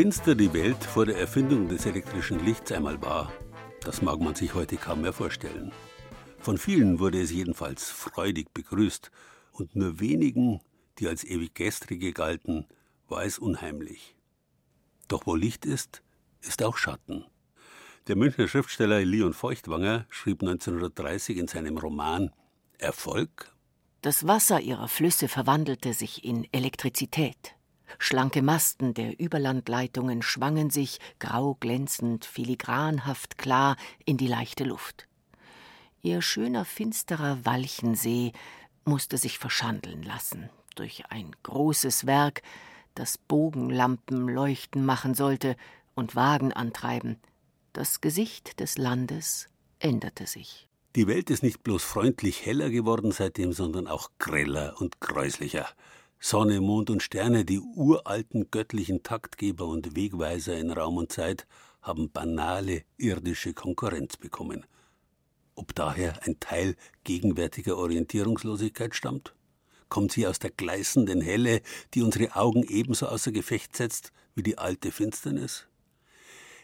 [0.00, 3.30] finster die Welt vor der Erfindung des elektrischen Lichts einmal war,
[3.82, 5.72] das mag man sich heute kaum mehr vorstellen.
[6.38, 9.10] Von vielen wurde es jedenfalls freudig begrüßt,
[9.52, 10.62] und nur wenigen,
[10.98, 12.66] die als ewig gestrige galten,
[13.10, 14.16] war es unheimlich.
[15.06, 16.02] Doch wo Licht ist,
[16.40, 17.26] ist auch Schatten.
[18.06, 22.30] Der Münchner Schriftsteller Leon Feuchtwanger schrieb 1930 in seinem Roman
[22.78, 23.54] Erfolg
[24.00, 27.54] Das Wasser ihrer Flüsse verwandelte sich in Elektrizität.
[27.98, 35.06] Schlanke Masten der Überlandleitungen schwangen sich, grau glänzend, filigranhaft klar, in die leichte Luft.
[36.02, 38.32] Ihr schöner, finsterer Walchensee
[38.84, 40.48] musste sich verschandeln lassen
[40.80, 42.42] durch ein großes Werk,
[42.94, 45.56] das Bogenlampen leuchten machen sollte
[45.94, 47.18] und Wagen antreiben.
[47.72, 49.48] Das Gesicht des Landes
[49.78, 50.68] änderte sich.
[50.96, 55.68] Die Welt ist nicht bloß freundlich heller geworden seitdem, sondern auch greller und gräuslicher.
[56.22, 61.46] Sonne, Mond und Sterne, die uralten göttlichen Taktgeber und Wegweiser in Raum und Zeit,
[61.80, 64.66] haben banale irdische Konkurrenz bekommen.
[65.54, 69.34] Ob daher ein Teil gegenwärtiger Orientierungslosigkeit stammt?
[69.88, 71.62] Kommt sie aus der gleißenden Helle,
[71.94, 75.68] die unsere Augen ebenso außer Gefecht setzt wie die alte Finsternis?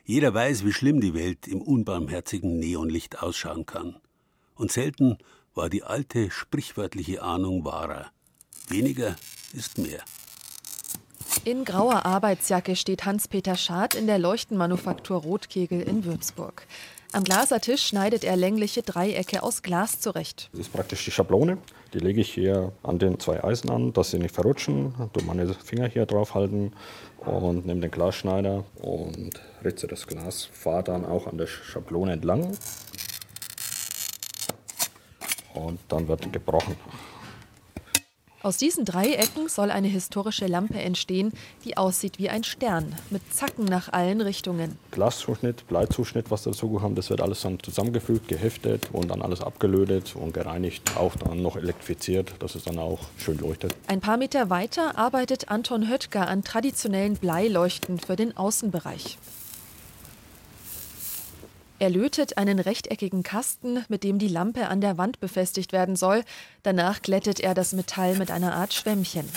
[0.05, 3.97] Jeder weiß, wie schlimm die Welt im unbarmherzigen Neonlicht ausschauen kann.
[4.55, 5.17] Und selten
[5.55, 8.13] war die alte sprichwörtliche Ahnung wahrer.
[8.69, 9.17] Weniger
[9.53, 10.01] ist mehr.
[11.45, 16.67] In grauer Arbeitsjacke steht Hans-Peter Schad in der Leuchtenmanufaktur Rotkegel in Würzburg.
[17.13, 20.51] Am Glasertisch schneidet er längliche Dreiecke aus Glas zurecht.
[20.51, 21.59] Das ist praktisch die Schablone.
[21.95, 24.93] Die lege ich hier an den zwei Eisen an, dass sie nicht verrutschen.
[25.13, 26.73] Du meine Finger hier drauf halten
[27.19, 32.59] und nehme den Glasschneider und ritze das Glas, fahre dann auch an der Schablone entlang.
[35.55, 36.77] Und dann wird gebrochen.
[38.47, 41.33] Aus diesen Dreiecken soll eine historische Lampe entstehen,
[41.65, 44.79] die aussieht wie ein Stern, mit Zacken nach allen Richtungen.
[44.93, 50.15] Glaszuschnitt, Bleizuschnitt, was dazu haben, das wird alles dann zusammengefügt, geheftet und dann alles abgelötet
[50.15, 53.75] und gereinigt, auch dann noch elektrifiziert, dass es dann auch schön leuchtet.
[53.89, 59.19] Ein paar Meter weiter arbeitet Anton Höttger an traditionellen Bleileuchten für den Außenbereich.
[61.79, 66.25] Er lötet einen rechteckigen Kasten, mit dem die Lampe an der Wand befestigt werden soll.
[66.63, 69.29] Danach glättet er das Metall mit einer Art Schwämmchen.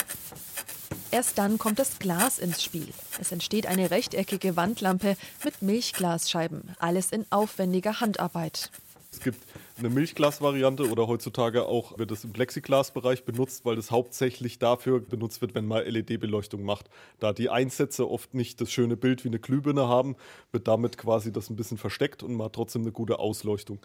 [1.12, 2.88] Erst dann kommt das Glas ins Spiel.
[3.20, 6.76] Es entsteht eine rechteckige Wandlampe mit Milchglasscheiben.
[6.80, 8.72] Alles in aufwendiger Handarbeit.
[9.12, 9.44] Es gibt
[9.80, 15.42] eine Milchglas-Variante oder heutzutage auch wird es im Plexiglas-Bereich benutzt, weil das hauptsächlich dafür benutzt
[15.42, 16.90] wird, wenn man LED-Beleuchtung macht.
[17.20, 20.16] Da die Einsätze oft nicht das schöne Bild wie eine Glühbirne haben,
[20.52, 23.80] wird damit quasi das ein bisschen versteckt und man hat trotzdem eine gute Ausleuchtung.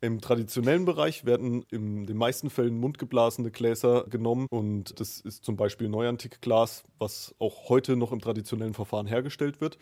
[0.00, 5.56] Im traditionellen Bereich werden in den meisten Fällen mundgeblasene Gläser genommen und das ist zum
[5.56, 9.78] Beispiel Neuantikglas, was auch heute noch im traditionellen Verfahren hergestellt wird.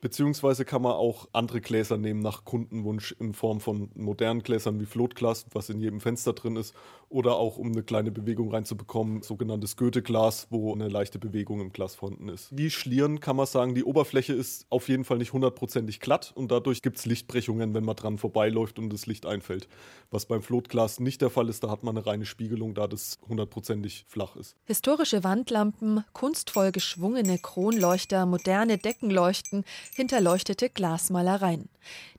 [0.00, 4.84] Beziehungsweise kann man auch andere Gläser nehmen nach Kundenwunsch in Form von modernen Gläsern wie
[4.84, 6.74] Floatglas, was in jedem Fenster drin ist,
[7.08, 11.94] oder auch um eine kleine Bewegung reinzubekommen, sogenanntes Goethe-Glas, wo eine leichte Bewegung im Glas
[11.94, 12.48] vorhanden ist.
[12.56, 16.50] Wie Schlieren kann man sagen, die Oberfläche ist auf jeden Fall nicht hundertprozentig glatt und
[16.50, 19.68] dadurch gibt es Lichtbrechungen, wenn man dran vorbeiläuft und das Licht einfällt.
[20.10, 23.18] Was beim Floatglas nicht der Fall ist, da hat man eine reine Spiegelung, da das
[23.28, 24.56] hundertprozentig flach ist.
[24.64, 31.68] Historische Wandlampen, kunstvoll geschwungene Kronleuchter, moderne Deckenleuchten, hinterleuchtete Glasmalereien.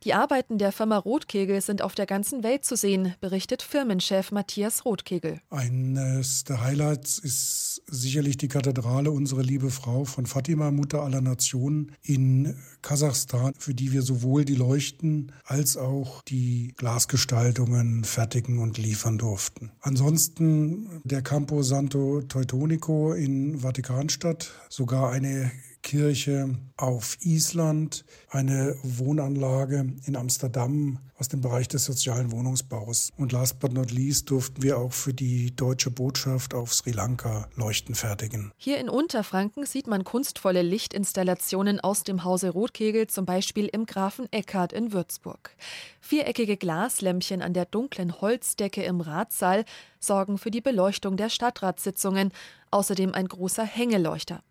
[0.04, 4.86] Die Arbeiten der Firma Rotkegel sind auf der ganzen Welt zu sehen, berichtet Firmenchef Matthias
[4.86, 5.42] Rotkegel.
[5.50, 11.92] Eines der Highlights ist sicherlich die Kathedrale Unsere liebe Frau von Fatima, Mutter aller Nationen
[12.04, 19.18] in Kasachstan, für die wir sowohl die Leuchten als auch die Glasgestaltungen fertigen und liefern
[19.18, 19.72] durften.
[19.82, 25.52] Ansonsten der Campo Santo Teutonico in Vatikanstadt, sogar eine
[25.82, 33.12] Kirche auf Island, eine Wohnanlage in Amsterdam aus dem Bereich des sozialen Wohnungsbaus.
[33.18, 37.50] Und last but not least durften wir auch für die deutsche Botschaft auf Sri Lanka
[37.56, 38.52] Leuchten fertigen.
[38.58, 44.32] Hier in Unterfranken sieht man kunstvolle Lichtinstallationen aus dem Hause Rotkegel, zum Beispiel im Grafen
[44.32, 45.56] Eckart in Würzburg.
[46.02, 49.66] Viereckige Glaslämpchen an der dunklen Holzdecke im Ratssaal
[50.00, 52.32] sorgen für die Beleuchtung der Stadtratssitzungen,
[52.72, 54.44] außerdem ein großer Hängeleuchter.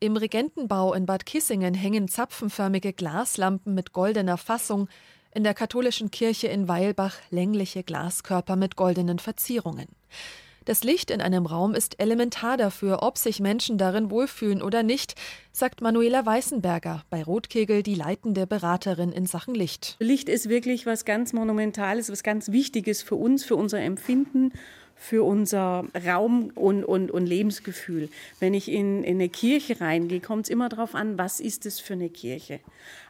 [0.00, 4.88] Im Regentenbau in Bad Kissingen hängen zapfenförmige Glaslampen mit goldener Fassung,
[5.34, 9.88] in der katholischen Kirche in Weilbach längliche Glaskörper mit goldenen Verzierungen.
[10.66, 15.16] Das Licht in einem Raum ist elementar dafür, ob sich Menschen darin wohlfühlen oder nicht,
[15.50, 19.96] sagt Manuela Weißenberger, bei Rotkegel die leitende Beraterin in Sachen Licht.
[19.98, 24.52] Licht ist wirklich was ganz Monumentales, was ganz Wichtiges für uns, für unser Empfinden
[24.98, 28.08] für unser Raum- und, und, und Lebensgefühl.
[28.40, 31.80] Wenn ich in, in eine Kirche reingehe, kommt es immer darauf an, was ist es
[31.80, 32.60] für eine Kirche.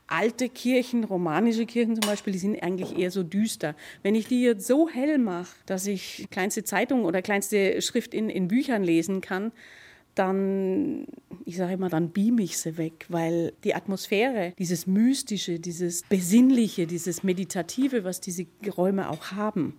[0.07, 3.75] Alte Kirchen, romanische Kirchen zum Beispiel, die sind eigentlich eher so düster.
[4.03, 8.31] Wenn ich die jetzt so hell mache, dass ich kleinste Zeitung oder kleinste Schrift in,
[8.31, 9.53] in Büchern lesen kann,
[10.15, 11.07] dann,
[11.45, 16.87] ich sage immer, dann beam ich sie weg, weil die Atmosphäre, dieses Mystische, dieses Besinnliche,
[16.87, 18.47] dieses Meditative, was diese
[18.77, 19.79] Räume auch haben,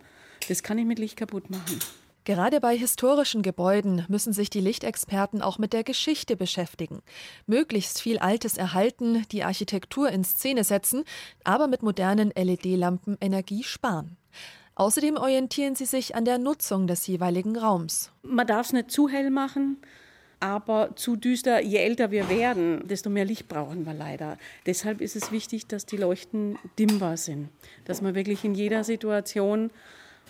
[0.49, 1.79] das kann ich mit Licht kaputt machen.
[2.25, 7.01] Gerade bei historischen Gebäuden müssen sich die Lichtexperten auch mit der Geschichte beschäftigen.
[7.47, 11.05] Möglichst viel Altes erhalten, die Architektur in Szene setzen,
[11.43, 14.17] aber mit modernen LED-Lampen Energie sparen.
[14.75, 18.11] Außerdem orientieren sie sich an der Nutzung des jeweiligen Raums.
[18.21, 19.77] Man darf es nicht zu hell machen,
[20.39, 21.61] aber zu düster.
[21.61, 24.37] Je älter wir werden, desto mehr Licht brauchen wir leider.
[24.65, 27.49] Deshalb ist es wichtig, dass die Leuchten dimmbar sind,
[27.85, 29.71] dass man wirklich in jeder Situation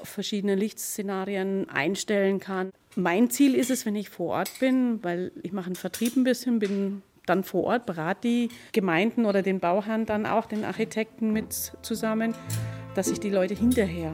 [0.03, 2.71] verschiedene Lichtszenarien einstellen kann.
[2.95, 6.23] Mein Ziel ist es, wenn ich vor Ort bin, weil ich mache einen Vertrieb ein
[6.23, 11.31] bisschen, bin dann vor Ort, berate die Gemeinden oder den Bauherrn dann auch, den Architekten
[11.31, 12.33] mit zusammen,
[12.99, 14.11] dass sich die Leute hinterher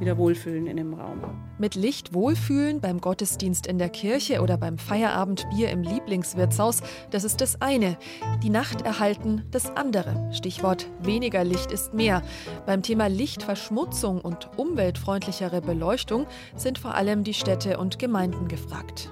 [0.00, 1.20] wieder wohlfühlen in dem Raum.
[1.56, 7.40] Mit Licht wohlfühlen beim Gottesdienst in der Kirche oder beim Feierabendbier im Lieblingswirtshaus, das ist
[7.40, 7.96] das eine.
[8.42, 10.32] Die Nacht erhalten das andere.
[10.32, 12.22] Stichwort weniger Licht ist mehr.
[12.66, 19.10] Beim Thema Lichtverschmutzung und umweltfreundlichere Beleuchtung sind vor allem die Städte und Gemeinden gefragt.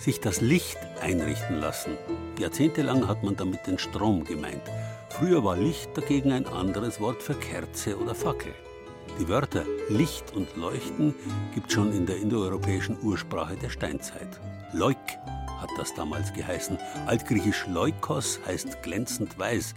[0.00, 1.98] Sich das Licht einrichten lassen.
[2.38, 4.62] Jahrzehntelang hat man damit den Strom gemeint.
[5.10, 8.54] Früher war Licht dagegen ein anderes Wort für Kerze oder Fackel.
[9.20, 11.14] Die Wörter Licht und Leuchten
[11.54, 14.40] gibt schon in der indoeuropäischen Ursprache der Steinzeit.
[14.72, 14.96] Leuk
[15.58, 16.78] hat das damals geheißen.
[17.06, 19.74] Altgriechisch Leukos heißt glänzend weiß.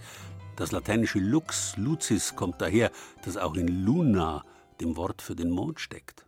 [0.56, 2.90] Das lateinische Lux, Lucis kommt daher,
[3.26, 4.42] das auch in Luna,
[4.80, 6.24] dem Wort für den Mond, steckt.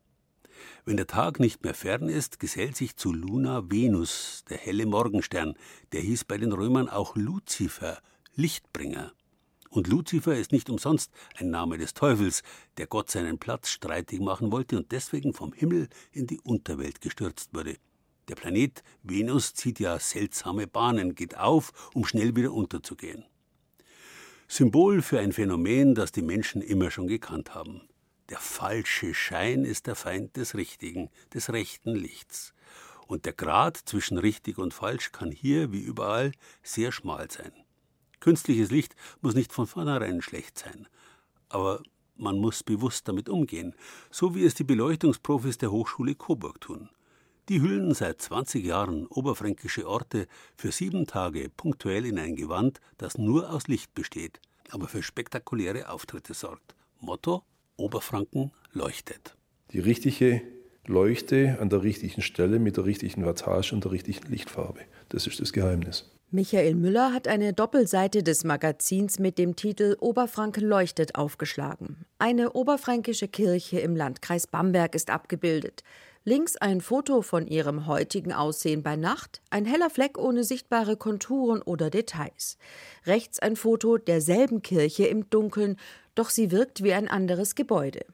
[0.85, 5.55] Wenn der Tag nicht mehr fern ist, gesellt sich zu Luna Venus, der helle Morgenstern.
[5.93, 7.99] Der hieß bei den Römern auch Luzifer,
[8.35, 9.13] Lichtbringer.
[9.71, 12.43] Und Luzifer ist nicht umsonst ein Name des Teufels,
[12.79, 17.53] der Gott seinen Platz streitig machen wollte und deswegen vom Himmel in die Unterwelt gestürzt
[17.53, 17.77] wurde.
[18.29, 23.25] Der Planet Venus zieht ja seltsame Bahnen, geht auf, um schnell wieder unterzugehen.
[24.49, 27.83] Symbol für ein Phänomen, das die Menschen immer schon gekannt haben.
[28.29, 32.55] Der falsche Schein ist der Feind des Richtigen, des rechten Lichts.
[33.07, 37.53] Und der Grad zwischen richtig und falsch kann hier, wie überall, sehr schmal sein.
[38.19, 40.89] Künstliches Licht muss nicht von vornherein schlecht sein,
[41.49, 41.83] aber
[42.17, 43.75] man muss bewusst damit umgehen,
[44.11, 46.91] so wie es die Beleuchtungsprofis der Hochschule Coburg tun.
[47.49, 53.19] Die hüllen seit 20 Jahren oberfränkische Orte für sieben Tage punktuell in ein Gewand, das
[53.19, 56.75] nur aus Licht besteht, aber für spektakuläre Auftritte sorgt.
[56.99, 57.45] Motto:
[57.77, 59.37] Oberfranken leuchtet.
[59.73, 60.43] Die richtige
[60.87, 64.81] Leuchte an der richtigen Stelle mit der richtigen Wattage und der richtigen Lichtfarbe.
[65.09, 66.11] Das ist das Geheimnis.
[66.31, 72.05] Michael Müller hat eine Doppelseite des Magazins mit dem Titel Oberfranken leuchtet aufgeschlagen.
[72.19, 75.85] Eine oberfränkische Kirche im Landkreis Bamberg ist abgebildet.
[76.29, 81.63] Links ein Foto von ihrem heutigen Aussehen bei Nacht, ein heller Fleck ohne sichtbare Konturen
[81.63, 82.59] oder Details.
[83.07, 85.77] Rechts ein Foto derselben Kirche im Dunkeln,
[86.17, 88.05] doch sie wirkt wie ein anderes Gebäude.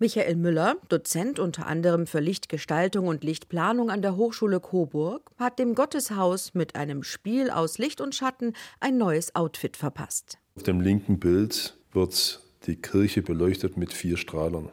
[0.00, 5.76] Michael Müller, Dozent unter anderem für Lichtgestaltung und Lichtplanung an der Hochschule Coburg, hat dem
[5.76, 10.38] Gotteshaus mit einem Spiel aus Licht und Schatten ein neues Outfit verpasst.
[10.56, 14.70] Auf dem linken Bild wird die Kirche beleuchtet mit vier Strahlern.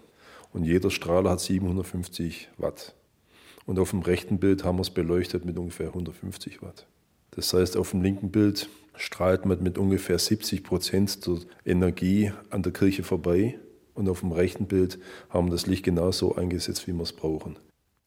[0.58, 2.96] Und jeder Strahler hat 750 Watt.
[3.68, 6.88] Und auf dem rechten Bild haben wir es beleuchtet mit ungefähr 150 Watt.
[7.30, 12.64] Das heißt, auf dem linken Bild strahlt man mit ungefähr 70 Prozent der Energie an
[12.64, 13.60] der Kirche vorbei
[13.94, 14.98] und auf dem rechten Bild
[15.30, 17.58] haben wir das Licht genauso eingesetzt, wie wir es brauchen.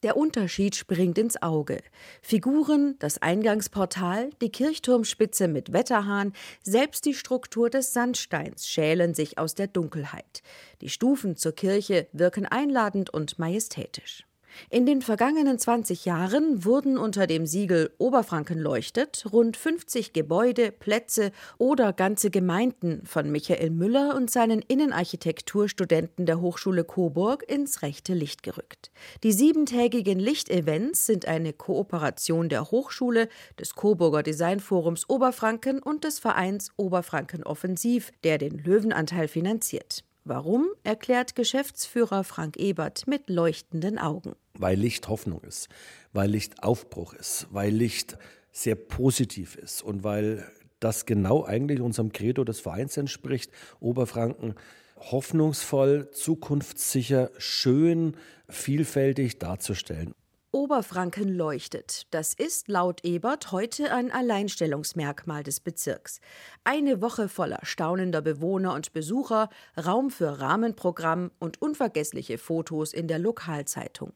[0.03, 1.79] Der Unterschied springt ins Auge.
[2.23, 6.33] Figuren, das Eingangsportal, die Kirchturmspitze mit Wetterhahn,
[6.63, 10.41] selbst die Struktur des Sandsteins schälen sich aus der Dunkelheit.
[10.81, 14.25] Die Stufen zur Kirche wirken einladend und majestätisch.
[14.69, 21.31] In den vergangenen 20 Jahren wurden unter dem Siegel Oberfranken leuchtet rund 50 Gebäude, Plätze
[21.57, 28.43] oder ganze Gemeinden von Michael Müller und seinen Innenarchitekturstudenten der Hochschule Coburg ins rechte Licht
[28.43, 28.91] gerückt.
[29.23, 36.71] Die siebentägigen Lichtevents sind eine Kooperation der Hochschule, des Coburger Designforums Oberfranken und des Vereins
[36.77, 40.03] Oberfranken Offensiv, der den Löwenanteil finanziert.
[40.23, 44.35] Warum, erklärt Geschäftsführer Frank Ebert mit leuchtenden Augen.
[44.53, 45.67] Weil Licht Hoffnung ist,
[46.13, 48.17] weil Licht Aufbruch ist, weil Licht
[48.51, 50.45] sehr positiv ist und weil
[50.79, 54.55] das genau eigentlich unserem Credo des Vereins entspricht, Oberfranken
[54.97, 58.15] hoffnungsvoll, zukunftssicher, schön,
[58.47, 60.13] vielfältig darzustellen.
[60.53, 62.07] Oberfranken leuchtet.
[62.11, 66.19] Das ist laut Ebert heute ein Alleinstellungsmerkmal des Bezirks.
[66.65, 73.17] Eine Woche voller staunender Bewohner und Besucher, Raum für Rahmenprogramm und unvergessliche Fotos in der
[73.17, 74.11] Lokalzeitung.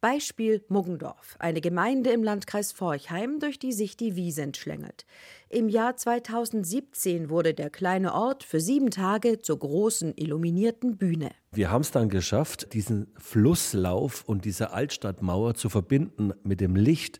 [0.00, 5.06] Beispiel Muggendorf, eine Gemeinde im Landkreis Forchheim, durch die sich die Wiesent schlängelt.
[5.52, 11.32] Im Jahr 2017 wurde der kleine Ort für sieben Tage zur großen illuminierten Bühne.
[11.50, 17.18] Wir haben es dann geschafft, diesen Flusslauf und diese Altstadtmauer zu verbinden mit dem Licht.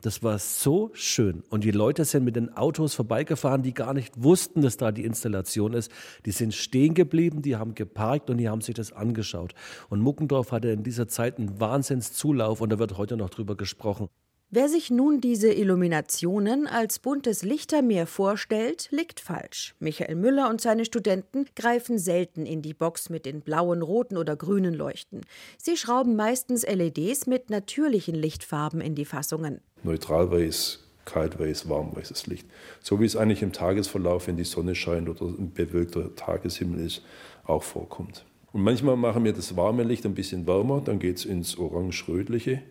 [0.00, 1.42] Das war so schön.
[1.50, 5.04] Und die Leute sind mit den Autos vorbeigefahren, die gar nicht wussten, dass da die
[5.04, 5.92] Installation ist.
[6.24, 9.52] Die sind stehen geblieben, die haben geparkt und die haben sich das angeschaut.
[9.90, 14.08] Und Muckendorf hatte in dieser Zeit einen Wahnsinnszulauf und da wird heute noch drüber gesprochen.
[14.56, 19.74] Wer sich nun diese Illuminationen als buntes Lichtermeer vorstellt, liegt falsch.
[19.80, 24.34] Michael Müller und seine Studenten greifen selten in die Box mit den blauen, roten oder
[24.34, 25.20] grünen Leuchten.
[25.58, 29.60] Sie schrauben meistens LEDs mit natürlichen Lichtfarben in die Fassungen.
[29.82, 32.46] Neutralweiß, kaltweiß, warmweißes Licht.
[32.80, 37.02] So wie es eigentlich im Tagesverlauf, wenn die Sonne scheint oder ein bewölkter Tageshimmel ist,
[37.44, 38.24] auch vorkommt.
[38.54, 42.62] Und manchmal machen wir das warme Licht ein bisschen wärmer, dann geht es ins orange-rötliche.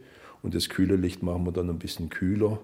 [0.46, 2.60] Und das kühle Licht machen wir dann ein bisschen kühler.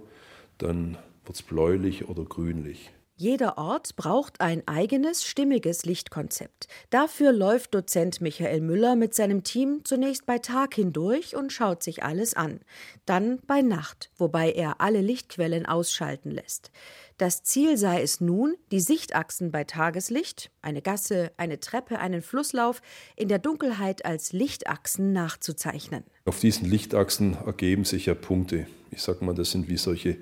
[0.59, 2.91] Dann wird es bläulich oder grünlich.
[3.15, 6.67] Jeder Ort braucht ein eigenes, stimmiges Lichtkonzept.
[6.91, 12.03] Dafür läuft Dozent Michael Müller mit seinem Team zunächst bei Tag hindurch und schaut sich
[12.03, 12.59] alles an.
[13.07, 16.69] Dann bei Nacht, wobei er alle Lichtquellen ausschalten lässt.
[17.21, 22.81] Das Ziel sei es nun, die Sichtachsen bei Tageslicht, eine Gasse, eine Treppe, einen Flusslauf,
[23.15, 26.03] in der Dunkelheit als Lichtachsen nachzuzeichnen.
[26.25, 28.65] Auf diesen Lichtachsen ergeben sich ja Punkte.
[28.89, 30.17] Ich sage mal, das sind wie solche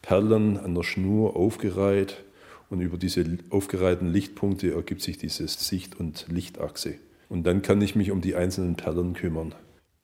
[0.00, 2.22] Perlen an der Schnur aufgereiht
[2.70, 6.94] und über diese aufgereihten Lichtpunkte ergibt sich diese Sicht- und Lichtachse.
[7.28, 9.56] Und dann kann ich mich um die einzelnen Perlen kümmern.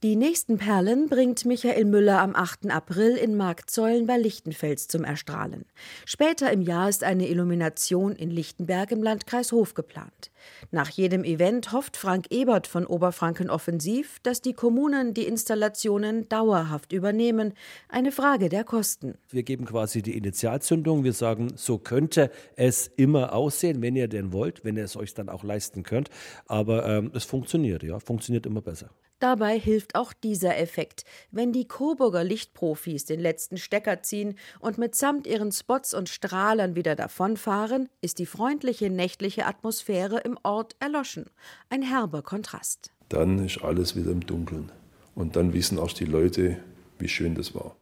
[0.04, 2.70] Die nächsten Perlen bringt Michael Müller am 8.
[2.70, 5.64] April in Marktzeulen bei Lichtenfels zum Erstrahlen.
[6.04, 10.30] Später im Jahr ist eine Illumination in Lichtenberg im Landkreis Hof geplant.
[10.70, 16.92] Nach jedem Event hofft Frank Ebert von Oberfranken Offensiv, dass die Kommunen die Installationen dauerhaft
[16.92, 17.54] übernehmen.
[17.88, 19.14] Eine Frage der Kosten.
[19.30, 21.04] Wir geben quasi die Initialzündung.
[21.04, 25.14] Wir sagen, so könnte es immer aussehen, wenn ihr denn wollt, wenn ihr es euch
[25.14, 26.10] dann auch leisten könnt.
[26.44, 28.90] Aber ähm, es funktioniert, ja, funktioniert immer besser.
[29.20, 35.26] Dabei hilft auch dieser Effekt, wenn die Coburger Lichtprofis den letzten Stecker ziehen und mitsamt
[35.26, 41.26] ihren Spots und Strahlern wieder davonfahren, ist die freundliche nächtliche Atmosphäre im Ort erloschen.
[41.70, 42.90] Ein herber Kontrast.
[43.08, 44.72] Dann ist alles wieder im Dunkeln.
[45.14, 46.58] Und dann wissen auch die Leute,
[46.98, 47.76] wie schön das war.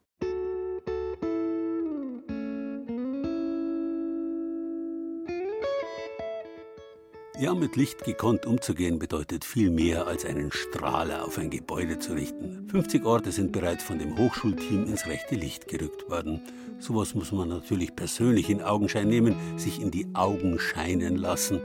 [7.43, 12.13] Ja, mit Licht gekonnt umzugehen bedeutet viel mehr als einen Strahler auf ein Gebäude zu
[12.13, 12.69] richten.
[12.71, 16.41] 50 Orte sind bereits von dem Hochschulteam ins rechte Licht gerückt worden.
[16.79, 21.61] Sowas muss man natürlich persönlich in Augenschein nehmen, sich in die Augen scheinen lassen.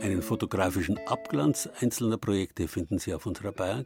[0.00, 3.82] Einen fotografischen Abglanz einzelner Projekte finden Sie auf unserer Bayern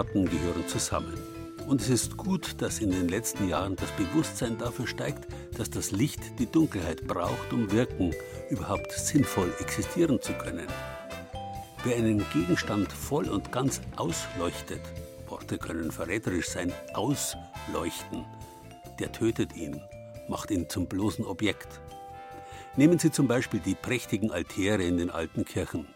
[0.00, 1.12] Schatten gehören zusammen.
[1.66, 5.28] Und es ist gut, dass in den letzten Jahren das Bewusstsein dafür steigt,
[5.58, 8.14] dass das Licht die Dunkelheit braucht, um wirken,
[8.48, 10.66] überhaupt sinnvoll existieren zu können.
[11.84, 14.80] Wer einen Gegenstand voll und ganz ausleuchtet,
[15.28, 18.24] Worte können verräterisch sein, ausleuchten,
[19.00, 19.82] der tötet ihn,
[20.30, 21.78] macht ihn zum bloßen Objekt.
[22.74, 25.86] Nehmen Sie zum Beispiel die prächtigen Altäre in den alten Kirchen.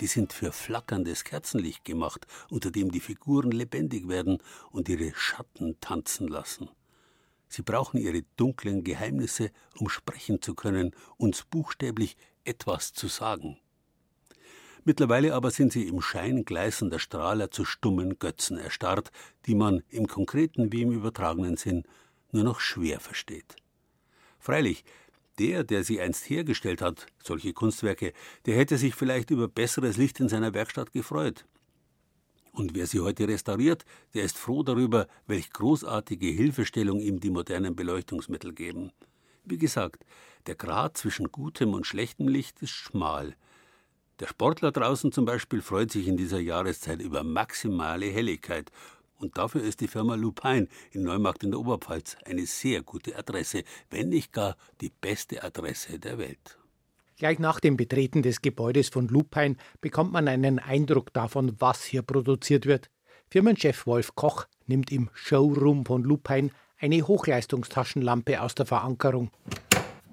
[0.00, 5.80] Die sind für flackerndes Kerzenlicht gemacht, unter dem die Figuren lebendig werden und ihre Schatten
[5.80, 6.68] tanzen lassen.
[7.48, 13.58] Sie brauchen ihre dunklen Geheimnisse, um sprechen zu können, uns buchstäblich etwas zu sagen.
[14.84, 19.10] Mittlerweile aber sind sie im Schein gleißender Strahler zu stummen Götzen erstarrt,
[19.46, 21.84] die man im konkreten wie im übertragenen Sinn
[22.30, 23.56] nur noch schwer versteht.
[24.38, 24.84] Freilich,
[25.38, 28.12] der, der sie einst hergestellt hat, solche Kunstwerke,
[28.46, 31.44] der hätte sich vielleicht über besseres Licht in seiner Werkstatt gefreut.
[32.52, 33.84] Und wer sie heute restauriert,
[34.14, 38.92] der ist froh darüber, welch großartige Hilfestellung ihm die modernen Beleuchtungsmittel geben.
[39.44, 40.06] Wie gesagt,
[40.46, 43.36] der Grad zwischen gutem und schlechtem Licht ist schmal.
[44.20, 48.70] Der Sportler draußen zum Beispiel freut sich in dieser Jahreszeit über maximale Helligkeit
[49.18, 53.64] und dafür ist die Firma Lupin in Neumarkt in der Oberpfalz eine sehr gute Adresse,
[53.90, 56.58] wenn nicht gar die beste Adresse der Welt.
[57.18, 62.02] Gleich nach dem Betreten des Gebäudes von Lupin bekommt man einen Eindruck davon, was hier
[62.02, 62.90] produziert wird.
[63.30, 69.30] Firmenchef Wolf Koch nimmt im Showroom von Lupin eine Hochleistungstaschenlampe aus der Verankerung.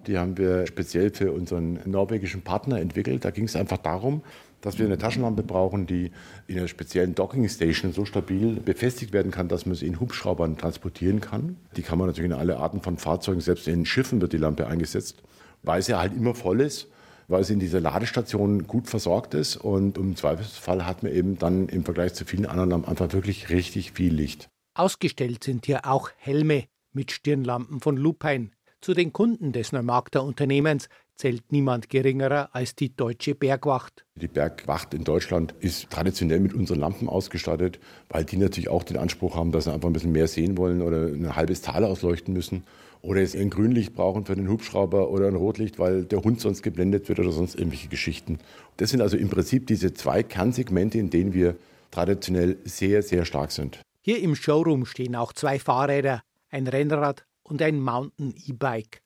[0.07, 3.23] Die haben wir speziell für unseren norwegischen Partner entwickelt.
[3.25, 4.23] Da ging es einfach darum,
[4.63, 6.11] dass wir eine Taschenlampe brauchen, die
[6.47, 11.21] in einer speziellen Dockingstation so stabil befestigt werden kann, dass man sie in Hubschraubern transportieren
[11.21, 11.57] kann.
[11.75, 14.65] Die kann man natürlich in alle Arten von Fahrzeugen, selbst in Schiffen wird die Lampe
[14.65, 15.21] eingesetzt,
[15.61, 16.87] weil sie halt immer voll ist,
[17.27, 21.67] weil sie in dieser Ladestation gut versorgt ist und im Zweifelsfall hat man eben dann
[21.67, 24.47] im Vergleich zu vielen anderen Lampen einfach wirklich richtig viel Licht.
[24.75, 28.51] Ausgestellt sind hier auch Helme mit Stirnlampen von Lupine.
[28.81, 34.05] Zu den Kunden des Neumarkter Unternehmens zählt niemand geringerer als die deutsche Bergwacht.
[34.15, 38.97] Die Bergwacht in Deutschland ist traditionell mit unseren Lampen ausgestattet, weil die natürlich auch den
[38.97, 42.33] Anspruch haben, dass sie einfach ein bisschen mehr sehen wollen oder ein halbes Tal ausleuchten
[42.33, 42.63] müssen.
[43.01, 46.63] Oder jetzt ein Grünlicht brauchen für den Hubschrauber oder ein Rotlicht, weil der Hund sonst
[46.63, 48.39] geblendet wird oder sonst irgendwelche Geschichten.
[48.77, 51.57] Das sind also im Prinzip diese zwei Kernsegmente, in denen wir
[51.91, 53.81] traditionell sehr, sehr stark sind.
[54.01, 59.02] Hier im Showroom stehen auch zwei Fahrräder, ein Rennrad und ein Mountain-E-Bike.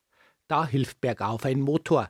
[0.48, 2.10] Da hilft bergauf ein Motor.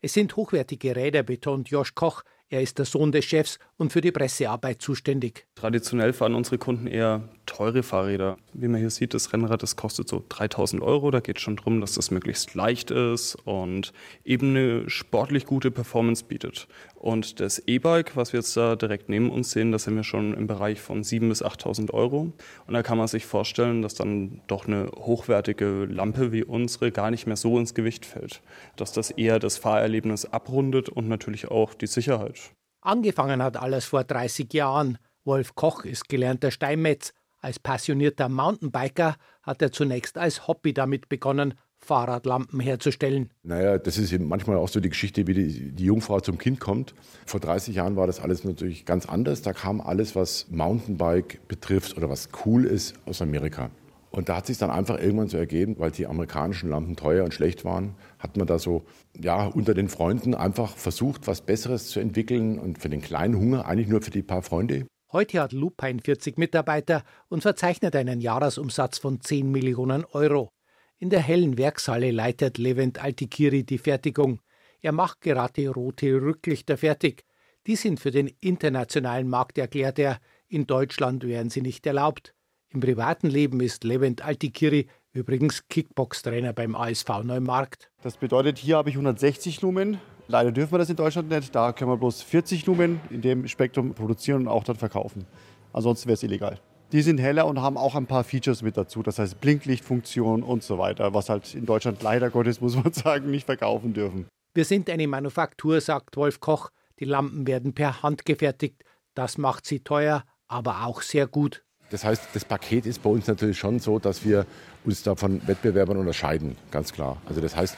[0.00, 2.22] Es sind hochwertige Räder, betont Josch Koch.
[2.48, 5.46] Er ist der Sohn des Chefs und für die Pressearbeit zuständig.
[5.54, 8.36] Traditionell fahren unsere Kunden eher teure Fahrräder.
[8.52, 11.10] Wie man hier sieht, das Rennrad das kostet so 3000 Euro.
[11.10, 13.92] Da geht es schon darum, dass das möglichst leicht ist und
[14.24, 16.68] eben eine sportlich gute Performance bietet.
[16.94, 20.34] Und das E-Bike, was wir jetzt da direkt neben uns sehen, da sind wir schon
[20.34, 22.32] im Bereich von 7.000 bis 8.000 Euro.
[22.66, 27.10] Und da kann man sich vorstellen, dass dann doch eine hochwertige Lampe wie unsere gar
[27.10, 28.40] nicht mehr so ins Gewicht fällt.
[28.76, 32.52] Dass das eher das Fahrerlebnis abrundet und natürlich auch die Sicherheit.
[32.80, 34.98] Angefangen hat alles vor 30 Jahren.
[35.24, 37.14] Wolf Koch ist gelernter Steinmetz.
[37.44, 43.28] Als passionierter Mountainbiker hat er zunächst als Hobby damit begonnen, Fahrradlampen herzustellen.
[43.42, 46.58] Naja, das ist eben manchmal auch so die Geschichte, wie die, die, Jungfrau zum Kind
[46.58, 46.94] kommt.
[47.26, 49.42] Vor 30 Jahren war das alles natürlich ganz anders.
[49.42, 53.70] Da kam alles, was Mountainbike betrifft oder was cool ist, aus Amerika.
[54.10, 57.34] Und da hat sich dann einfach irgendwann so ergeben, weil die amerikanischen Lampen teuer und
[57.34, 58.86] schlecht waren, hat man da so
[59.20, 63.66] ja, unter den Freunden einfach versucht, was Besseres zu entwickeln und für den kleinen Hunger
[63.66, 64.86] eigentlich nur für die paar Freunde.
[65.14, 70.50] Heute hat Lupine 40 Mitarbeiter und verzeichnet einen Jahresumsatz von 10 Millionen Euro.
[70.98, 74.40] In der hellen Werkshalle leitet Levent Altikiri die Fertigung.
[74.80, 77.22] Er macht gerade rote Rücklichter fertig.
[77.68, 80.18] Die sind für den internationalen Markt, erklärt er.
[80.48, 82.34] In Deutschland wären sie nicht erlaubt.
[82.70, 87.88] Im privaten Leben ist Levent Altikiri übrigens Kickbox-Trainer beim ASV Neumarkt.
[88.02, 90.00] Das bedeutet, hier habe ich 160 Lumen.
[90.26, 91.54] Leider dürfen wir das in Deutschland nicht.
[91.54, 95.26] Da können wir bloß 40 Lumen in dem Spektrum produzieren und auch dann verkaufen.
[95.72, 96.58] Ansonsten wäre es illegal.
[96.92, 100.62] Die sind heller und haben auch ein paar Features mit dazu, das heißt Blinklichtfunktion und
[100.62, 104.26] so weiter, was halt in Deutschland leider Gottes, muss man sagen, nicht verkaufen dürfen.
[104.54, 106.70] Wir sind eine Manufaktur, sagt Wolf Koch.
[107.00, 108.84] Die Lampen werden per Hand gefertigt.
[109.14, 111.64] Das macht sie teuer, aber auch sehr gut.
[111.90, 114.46] Das heißt, das Paket ist bei uns natürlich schon so, dass wir
[114.84, 117.20] uns da von Wettbewerbern unterscheiden, ganz klar.
[117.26, 117.76] Also das heißt,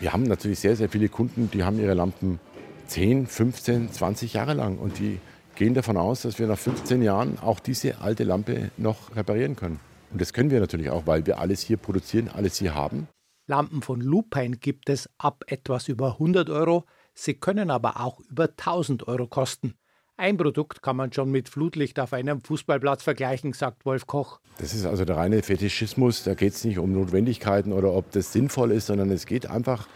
[0.00, 2.38] wir haben natürlich sehr, sehr viele Kunden, die haben ihre Lampen
[2.86, 5.18] 10, 15, 20 Jahre lang und die
[5.56, 9.80] gehen davon aus, dass wir nach 15 Jahren auch diese alte Lampe noch reparieren können.
[10.12, 13.08] Und das können wir natürlich auch, weil wir alles hier produzieren, alles hier haben.
[13.46, 16.84] Lampen von Lupine gibt es ab etwas über 100 Euro.
[17.14, 19.74] Sie können aber auch über 1000 Euro kosten.
[20.20, 24.40] Ein Produkt kann man schon mit Flutlicht auf einem Fußballplatz vergleichen, sagt Wolf Koch.
[24.58, 26.24] Das ist also der reine Fetischismus.
[26.24, 29.86] Da geht es nicht um Notwendigkeiten oder ob das sinnvoll ist, sondern es geht einfach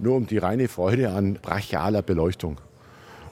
[0.00, 2.60] nur um die reine Freude an brachialer Beleuchtung.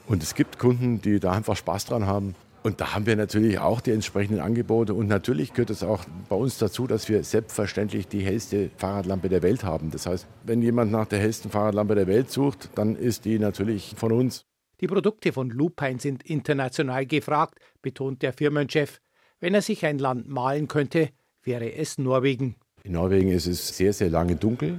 [0.07, 2.33] Und es gibt Kunden, die da einfach Spaß dran haben.
[2.63, 4.93] Und da haben wir natürlich auch die entsprechenden Angebote.
[4.93, 9.43] Und natürlich gehört es auch bei uns dazu, dass wir selbstverständlich die hellste Fahrradlampe der
[9.43, 9.91] Welt haben.
[9.91, 13.95] Das heißt, wenn jemand nach der hellsten Fahrradlampe der Welt sucht, dann ist die natürlich
[13.97, 14.45] von uns.
[14.79, 18.99] Die Produkte von Lupine sind international gefragt, betont der Firmenchef.
[19.39, 21.09] Wenn er sich ein Land malen könnte,
[21.41, 22.57] wäre es Norwegen.
[22.83, 24.77] In Norwegen ist es sehr, sehr lange dunkel.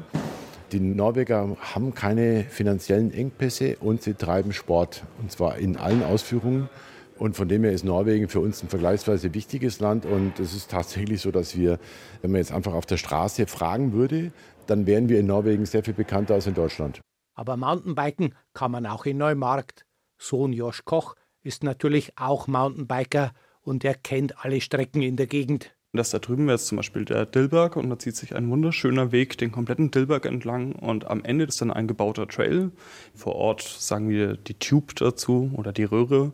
[0.71, 6.69] Die Norweger haben keine finanziellen Engpässe und sie treiben Sport, und zwar in allen Ausführungen.
[7.17, 10.07] Und von dem her ist Norwegen für uns ein vergleichsweise wichtiges Land.
[10.07, 11.81] Und es ist tatsächlich so, dass wir,
[12.23, 14.31] wenn man jetzt einfach auf der Straße fragen würde,
[14.69, 17.01] dann wären wir in Norwegen sehr viel bekannter als in Deutschland.
[17.35, 19.88] Aber Mountainbiken kann man auch in Neumarkt.
[20.19, 25.75] Sohn Josch Koch ist natürlich auch Mountainbiker und er kennt alle Strecken in der Gegend.
[25.95, 29.11] Das da drüben wäre jetzt zum Beispiel der Dillberg und da zieht sich ein wunderschöner
[29.11, 32.71] Weg den kompletten Dillberg entlang und am Ende ist dann ein gebauter Trail.
[33.15, 36.33] Vor Ort sagen wir die Tube dazu oder die Röhre.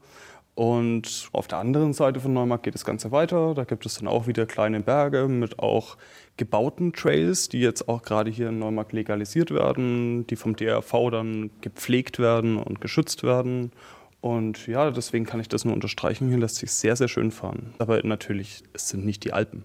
[0.54, 3.54] Und auf der anderen Seite von Neumarkt geht das Ganze weiter.
[3.54, 5.96] Da gibt es dann auch wieder kleine Berge mit auch
[6.36, 11.50] gebauten Trails, die jetzt auch gerade hier in Neumarkt legalisiert werden, die vom DRV dann
[11.60, 13.72] gepflegt werden und geschützt werden.
[14.20, 16.28] Und ja, deswegen kann ich das nur unterstreichen.
[16.28, 17.74] Hier lässt sich sehr, sehr schön fahren.
[17.78, 19.64] Aber natürlich, es sind nicht die Alpen.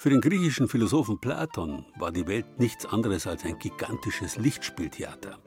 [0.00, 5.38] Für den griechischen Philosophen Platon war die Welt nichts anderes als ein gigantisches Lichtspieltheater.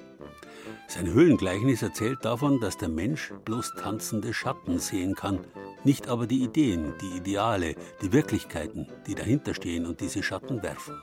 [0.87, 5.39] Sein Höhlengleichnis erzählt davon, dass der Mensch bloß tanzende Schatten sehen kann,
[5.83, 10.93] nicht aber die Ideen, die Ideale, die Wirklichkeiten, die dahinter stehen und diese Schatten werfen.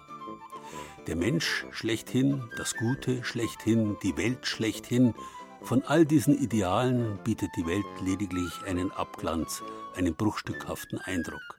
[1.10, 5.12] Der Mensch schlechthin, das Gute schlechthin, die Welt schlechthin,
[5.60, 9.60] von all diesen Idealen bietet die Welt lediglich einen Abglanz,
[9.96, 11.58] einen bruchstückhaften Eindruck.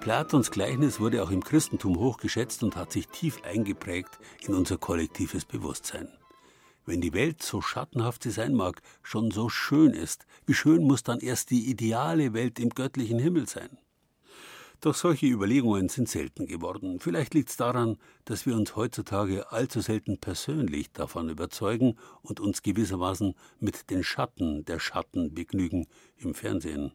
[0.00, 5.44] Platons Gleichnis wurde auch im Christentum hochgeschätzt und hat sich tief eingeprägt in unser kollektives
[5.44, 6.08] Bewusstsein.
[6.84, 11.04] Wenn die Welt, so schattenhaft sie sein mag, schon so schön ist, wie schön muss
[11.04, 13.78] dann erst die ideale Welt im göttlichen Himmel sein?
[14.80, 17.00] Doch solche Überlegungen sind selten geworden.
[17.00, 22.62] Vielleicht liegt es daran, dass wir uns heutzutage allzu selten persönlich davon überzeugen und uns
[22.62, 26.92] gewissermaßen mit den Schatten der Schatten begnügen im Fernsehen.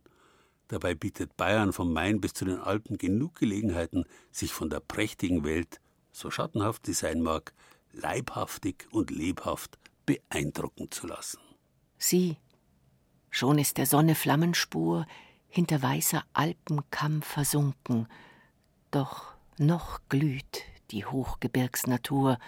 [0.69, 5.43] Dabei bietet Bayern vom Main bis zu den Alpen genug Gelegenheiten, sich von der prächtigen
[5.43, 5.81] Welt,
[6.13, 7.53] so schattenhaft sie sein mag,
[7.91, 11.39] leibhaftig und lebhaft beeindrucken zu lassen.
[11.97, 12.37] Sieh,
[13.29, 15.05] schon ist der Sonne Flammenspur
[15.53, 18.07] hinter weißer Alpenkamm versunken,
[18.89, 22.39] doch noch glüht die Hochgebirgsnatur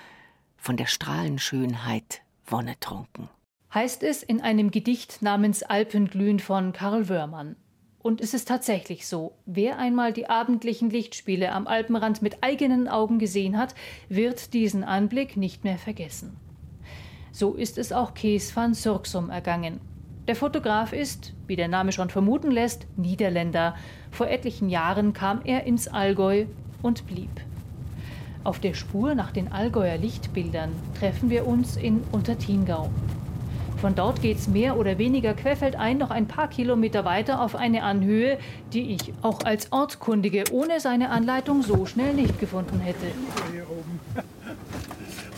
[0.57, 3.29] von der Strahlenschönheit wonnetrunken.
[3.71, 7.57] Heißt es in einem Gedicht namens Alpenglühen von Karl Wörmann.
[7.99, 9.37] Und es ist tatsächlich so.
[9.45, 13.75] Wer einmal die abendlichen Lichtspiele am Alpenrand mit eigenen Augen gesehen hat,
[14.09, 16.37] wird diesen Anblick nicht mehr vergessen.
[17.31, 19.79] So ist es auch Kees van Surksum ergangen.
[20.27, 23.75] Der Fotograf ist, wie der Name schon vermuten lässt, Niederländer.
[24.09, 26.45] Vor etlichen Jahren kam er ins Allgäu
[26.81, 27.29] und blieb.
[28.43, 32.89] Auf der Spur nach den Allgäuer Lichtbildern treffen wir uns in Untertingau.
[33.77, 38.39] Von dort geht's mehr oder weniger querfeldein noch ein paar Kilometer weiter auf eine Anhöhe,
[38.73, 43.05] die ich auch als Ortskundige ohne seine Anleitung so schnell nicht gefunden hätte.
[43.51, 43.99] Hier oben.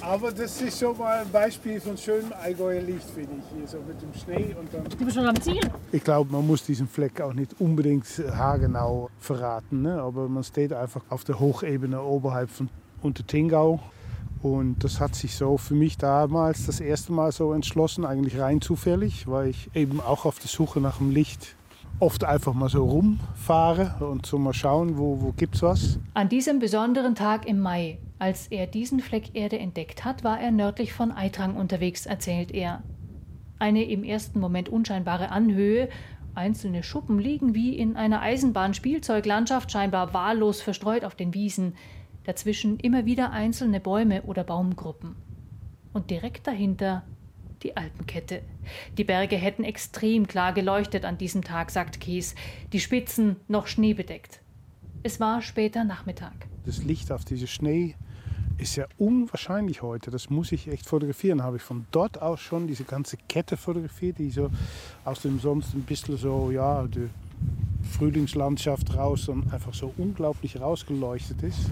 [0.08, 3.58] Aber das ist schon mal ein Beispiel von schönem Allgäuer Licht, finde ich.
[3.58, 4.86] Hier so mit dem Schnee und dann.
[4.86, 5.60] Du bist schon am Ziel?
[5.91, 9.82] Ich glaube, man muss diesen Fleck auch nicht unbedingt haargenau verraten.
[9.82, 10.01] Ne?
[10.01, 12.70] Aber man steht einfach auf der Hochebene oberhalb von
[13.01, 13.82] Untertingau.
[14.41, 18.62] Und das hat sich so für mich damals das erste Mal so entschlossen, eigentlich rein
[18.62, 21.58] zufällig, weil ich eben auch auf der Suche nach dem Licht
[21.99, 25.99] oft einfach mal so rumfahre und so mal schauen, wo, wo gibt's was.
[26.14, 30.51] An diesem besonderen Tag im Mai, als er diesen Fleck Erde entdeckt hat, war er
[30.51, 32.82] nördlich von Eitrang unterwegs, erzählt er.
[33.59, 35.89] Eine im ersten Moment unscheinbare Anhöhe,
[36.34, 41.76] einzelne Schuppen liegen wie in einer Eisenbahnspielzeuglandschaft scheinbar wahllos verstreut auf den Wiesen
[42.24, 45.15] dazwischen immer wieder einzelne Bäume oder Baumgruppen.
[45.93, 47.03] Und direkt dahinter
[47.63, 48.41] die Alpenkette.
[48.97, 52.36] Die Berge hätten extrem klar geleuchtet an diesem Tag, sagt Kies,
[52.74, 54.41] die Spitzen noch schneebedeckt.
[55.03, 56.34] Es war später Nachmittag.
[56.65, 57.95] Das Licht auf diese Schnee
[58.58, 60.12] ist ja unwahrscheinlich heute.
[60.12, 61.43] Das muss ich echt fotografieren.
[61.43, 64.49] Habe ich von dort aus schon diese ganze Kette fotografiert, die so
[65.05, 67.10] aus dem sonst ein bisschen so, ja, die
[67.97, 71.70] Frühlingslandschaft raus und einfach so unglaublich rausgeleuchtet ist.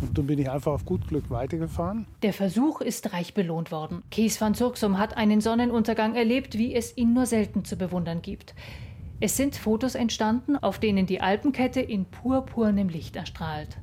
[0.00, 2.06] Und dann bin ich einfach auf gut Glück weitergefahren.
[2.22, 4.02] Der Versuch ist reich belohnt worden.
[4.10, 8.54] Kees van Zurksum hat einen Sonnenuntergang erlebt, wie es ihn nur selten zu bewundern gibt.
[9.18, 13.78] Es sind Fotos entstanden, auf denen die Alpenkette in purpurnem Licht erstrahlt.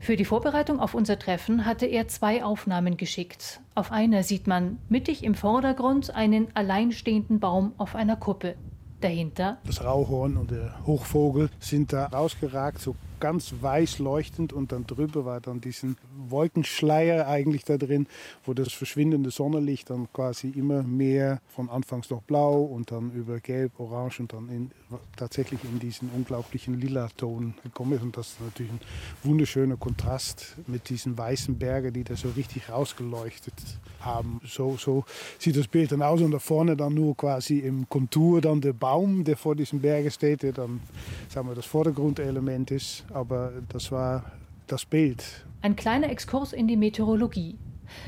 [0.00, 3.60] Für die Vorbereitung auf unser Treffen hatte er zwei Aufnahmen geschickt.
[3.74, 8.54] Auf einer sieht man mittig im Vordergrund einen alleinstehenden Baum auf einer Kuppe.
[9.00, 9.58] Dahinter?
[9.64, 15.24] Das Rauchhorn und der Hochvogel sind da rausgeragt, so ganz weiß leuchtend und dann drüber
[15.24, 15.96] war dann diesen
[16.28, 18.06] Wolkenschleier eigentlich da drin,
[18.44, 23.40] wo das verschwindende Sonnenlicht dann quasi immer mehr von anfangs noch blau und dann über
[23.40, 24.70] gelb, orange und dann in,
[25.16, 28.02] tatsächlich in diesen unglaublichen lila Ton gekommen ist.
[28.02, 28.80] Und das ist natürlich ein
[29.22, 33.54] wunderschöner Kontrast mit diesen weißen Bergen, die da so richtig rausgeleuchtet
[34.00, 34.40] haben.
[34.44, 35.04] So, so
[35.38, 36.20] sieht das Bild dann aus.
[36.20, 40.10] Und da vorne dann nur quasi im Kontur dann der Baum, der vor diesen Bergen
[40.10, 40.80] steht, der dann
[41.28, 44.32] sagen wir, das Vordergrundelement ist aber das war
[44.66, 45.46] das Bild.
[45.62, 47.58] Ein kleiner Exkurs in die Meteorologie.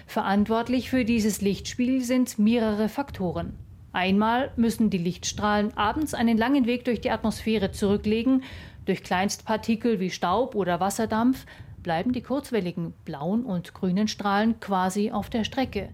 [0.06, 3.56] Verantwortlich für dieses Lichtspiel sind mehrere Faktoren.
[3.92, 8.44] Einmal müssen die Lichtstrahlen abends einen langen Weg durch die Atmosphäre zurücklegen.
[8.84, 11.46] Durch Kleinstpartikel wie Staub oder Wasserdampf
[11.82, 15.88] bleiben die kurzwelligen blauen und grünen Strahlen quasi auf der Strecke.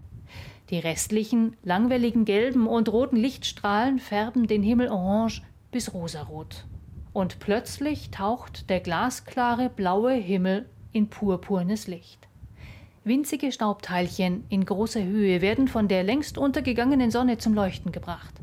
[0.68, 6.66] Die restlichen, langwelligen gelben und roten Lichtstrahlen färben den Himmel orange bis rosarot
[7.16, 12.28] und plötzlich taucht der glasklare blaue Himmel in purpurnes Licht.
[13.04, 18.34] Winzige Staubteilchen in großer Höhe werden von der längst untergegangenen Sonne zum Leuchten gebracht.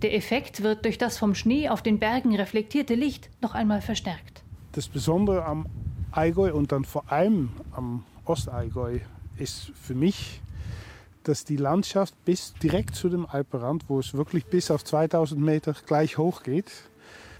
[0.00, 4.42] Der Effekt wird durch das vom Schnee auf den Bergen reflektierte Licht noch einmal verstärkt.
[4.72, 5.66] Das Besondere am
[6.10, 9.00] Allgäu und dann vor allem am Ostallgäu
[9.36, 10.40] ist für mich
[11.24, 15.74] dass die Landschaft bis direkt zu dem Alpenrand, wo es wirklich bis auf 2000 Meter
[15.86, 16.70] gleich hoch geht,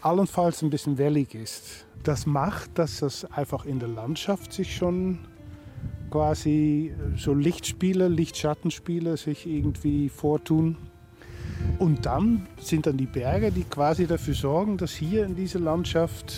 [0.05, 1.87] allenfalls ein bisschen wellig ist.
[2.03, 5.21] Das macht, dass das einfach in der Landschaft sich schon
[6.11, 10.77] quasi so Lichtspiele, Lichtschattenspiele sich irgendwie vortun.
[11.79, 16.35] Und dann sind dann die Berge, die quasi dafür sorgen, dass hier in dieser Landschaft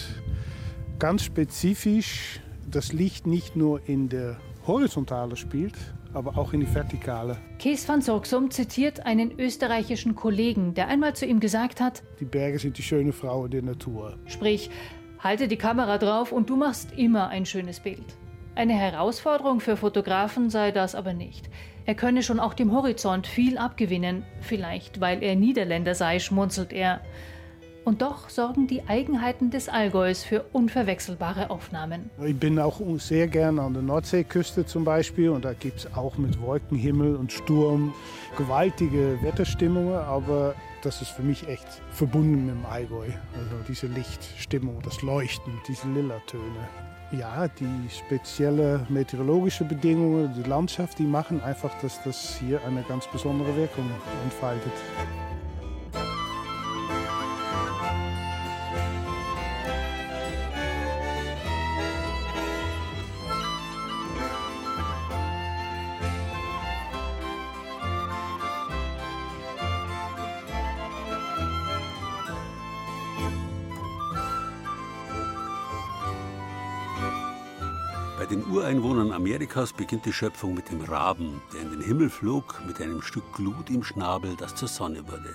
[0.99, 2.41] ganz spezifisch
[2.71, 4.37] das Licht nicht nur in der
[4.67, 5.75] Horizontale spielt,
[6.14, 7.36] aber auch in die Vertikale.
[7.59, 12.59] Kees van Sorgsum zitiert einen österreichischen Kollegen, der einmal zu ihm gesagt hat: Die Berge
[12.59, 14.16] sind die schöne Frau der Natur.
[14.26, 14.70] Sprich,
[15.18, 18.16] halte die Kamera drauf und du machst immer ein schönes Bild.
[18.54, 21.50] Eine Herausforderung für Fotografen sei das aber nicht.
[21.84, 27.00] Er könne schon auch dem Horizont viel abgewinnen, vielleicht weil er Niederländer sei, schmunzelt er.
[27.87, 32.11] Und doch sorgen die Eigenheiten des Allgäus für unverwechselbare Aufnahmen.
[32.20, 36.18] Ich bin auch sehr gern an der Nordseeküste zum Beispiel und da gibt es auch
[36.18, 37.95] mit Wolkenhimmel und Sturm
[38.37, 43.07] gewaltige Wetterstimmungen, aber das ist für mich echt verbunden mit dem Allgäu.
[43.34, 46.43] Also diese Lichtstimmung, das Leuchten, diese Lila-Töne.
[47.12, 53.07] Ja, die spezielle meteorologische Bedingungen, die Landschaft, die machen einfach, dass das hier eine ganz
[53.07, 53.89] besondere Wirkung
[54.24, 54.72] entfaltet.
[78.77, 83.01] Ureinwohnern Amerikas beginnt die Schöpfung mit dem Raben, der in den Himmel flog mit einem
[83.01, 85.35] Stück Glut im Schnabel, das zur Sonne wurde.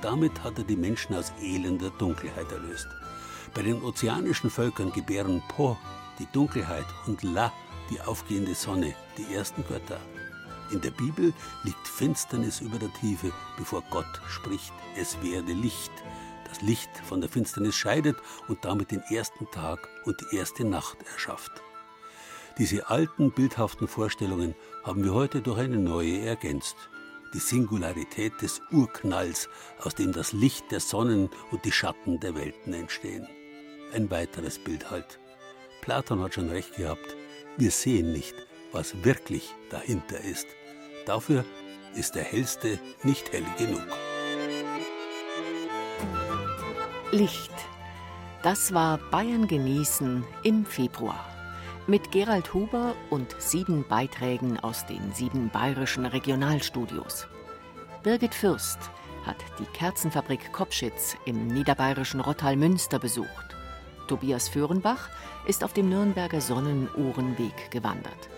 [0.00, 2.88] Damit hat er die Menschen aus elender Dunkelheit erlöst.
[3.52, 5.76] Bei den ozeanischen Völkern gebären Po
[6.18, 7.52] die Dunkelheit und La
[7.90, 10.00] die aufgehende Sonne, die ersten Götter.
[10.70, 15.92] In der Bibel liegt Finsternis über der Tiefe, bevor Gott spricht, es werde Licht.
[16.48, 18.16] Das Licht von der Finsternis scheidet
[18.48, 21.62] und damit den ersten Tag und die erste Nacht erschafft.
[22.58, 26.76] Diese alten bildhaften Vorstellungen haben wir heute durch eine neue ergänzt.
[27.32, 29.48] Die Singularität des Urknalls,
[29.80, 33.26] aus dem das Licht der Sonnen und die Schatten der Welten entstehen.
[33.94, 35.18] Ein weiteres Bild halt.
[35.80, 37.16] Platon hat schon recht gehabt.
[37.56, 38.34] Wir sehen nicht,
[38.70, 40.46] was wirklich dahinter ist.
[41.06, 41.44] Dafür
[41.94, 43.82] ist der Hellste nicht hell genug.
[47.12, 47.52] Licht.
[48.42, 51.31] Das war Bayern genießen im Februar.
[51.88, 57.26] Mit Gerald Huber und sieben Beiträgen aus den sieben bayerischen Regionalstudios.
[58.04, 58.78] Birgit Fürst
[59.26, 63.56] hat die Kerzenfabrik Kopschitz im niederbayerischen Rottal-Münster besucht.
[64.06, 65.08] Tobias Föhrenbach
[65.48, 68.30] ist auf dem Nürnberger Sonnenuhrenweg gewandert.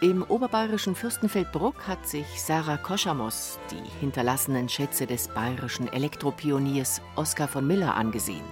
[0.00, 7.66] Im oberbayerischen Fürstenfeldbruck hat sich Sarah Koschamos die hinterlassenen Schätze des bayerischen Elektropioniers Oskar von
[7.66, 8.44] Miller angesehen.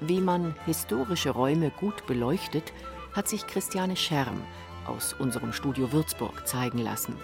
[0.00, 2.74] Wie man historische Räume gut beleuchtet,
[3.16, 4.42] hat sich Christiane Scherm
[4.86, 7.16] aus unserem Studio Würzburg zeigen lassen.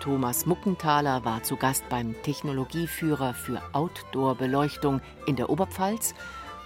[0.00, 6.14] Thomas Muckenthaler war zu Gast beim Technologieführer für Outdoor-Beleuchtung in der Oberpfalz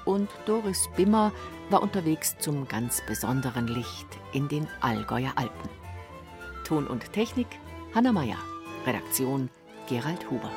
[0.05, 1.33] und Doris Bimmer
[1.71, 5.69] war unterwegs zum ganz besonderen Licht in den Allgäuer Alpen.
[6.65, 7.49] Ton und Technik
[7.95, 8.39] Hanna Meyer,
[8.87, 9.51] Redaktion
[9.89, 10.51] Gerald Huber.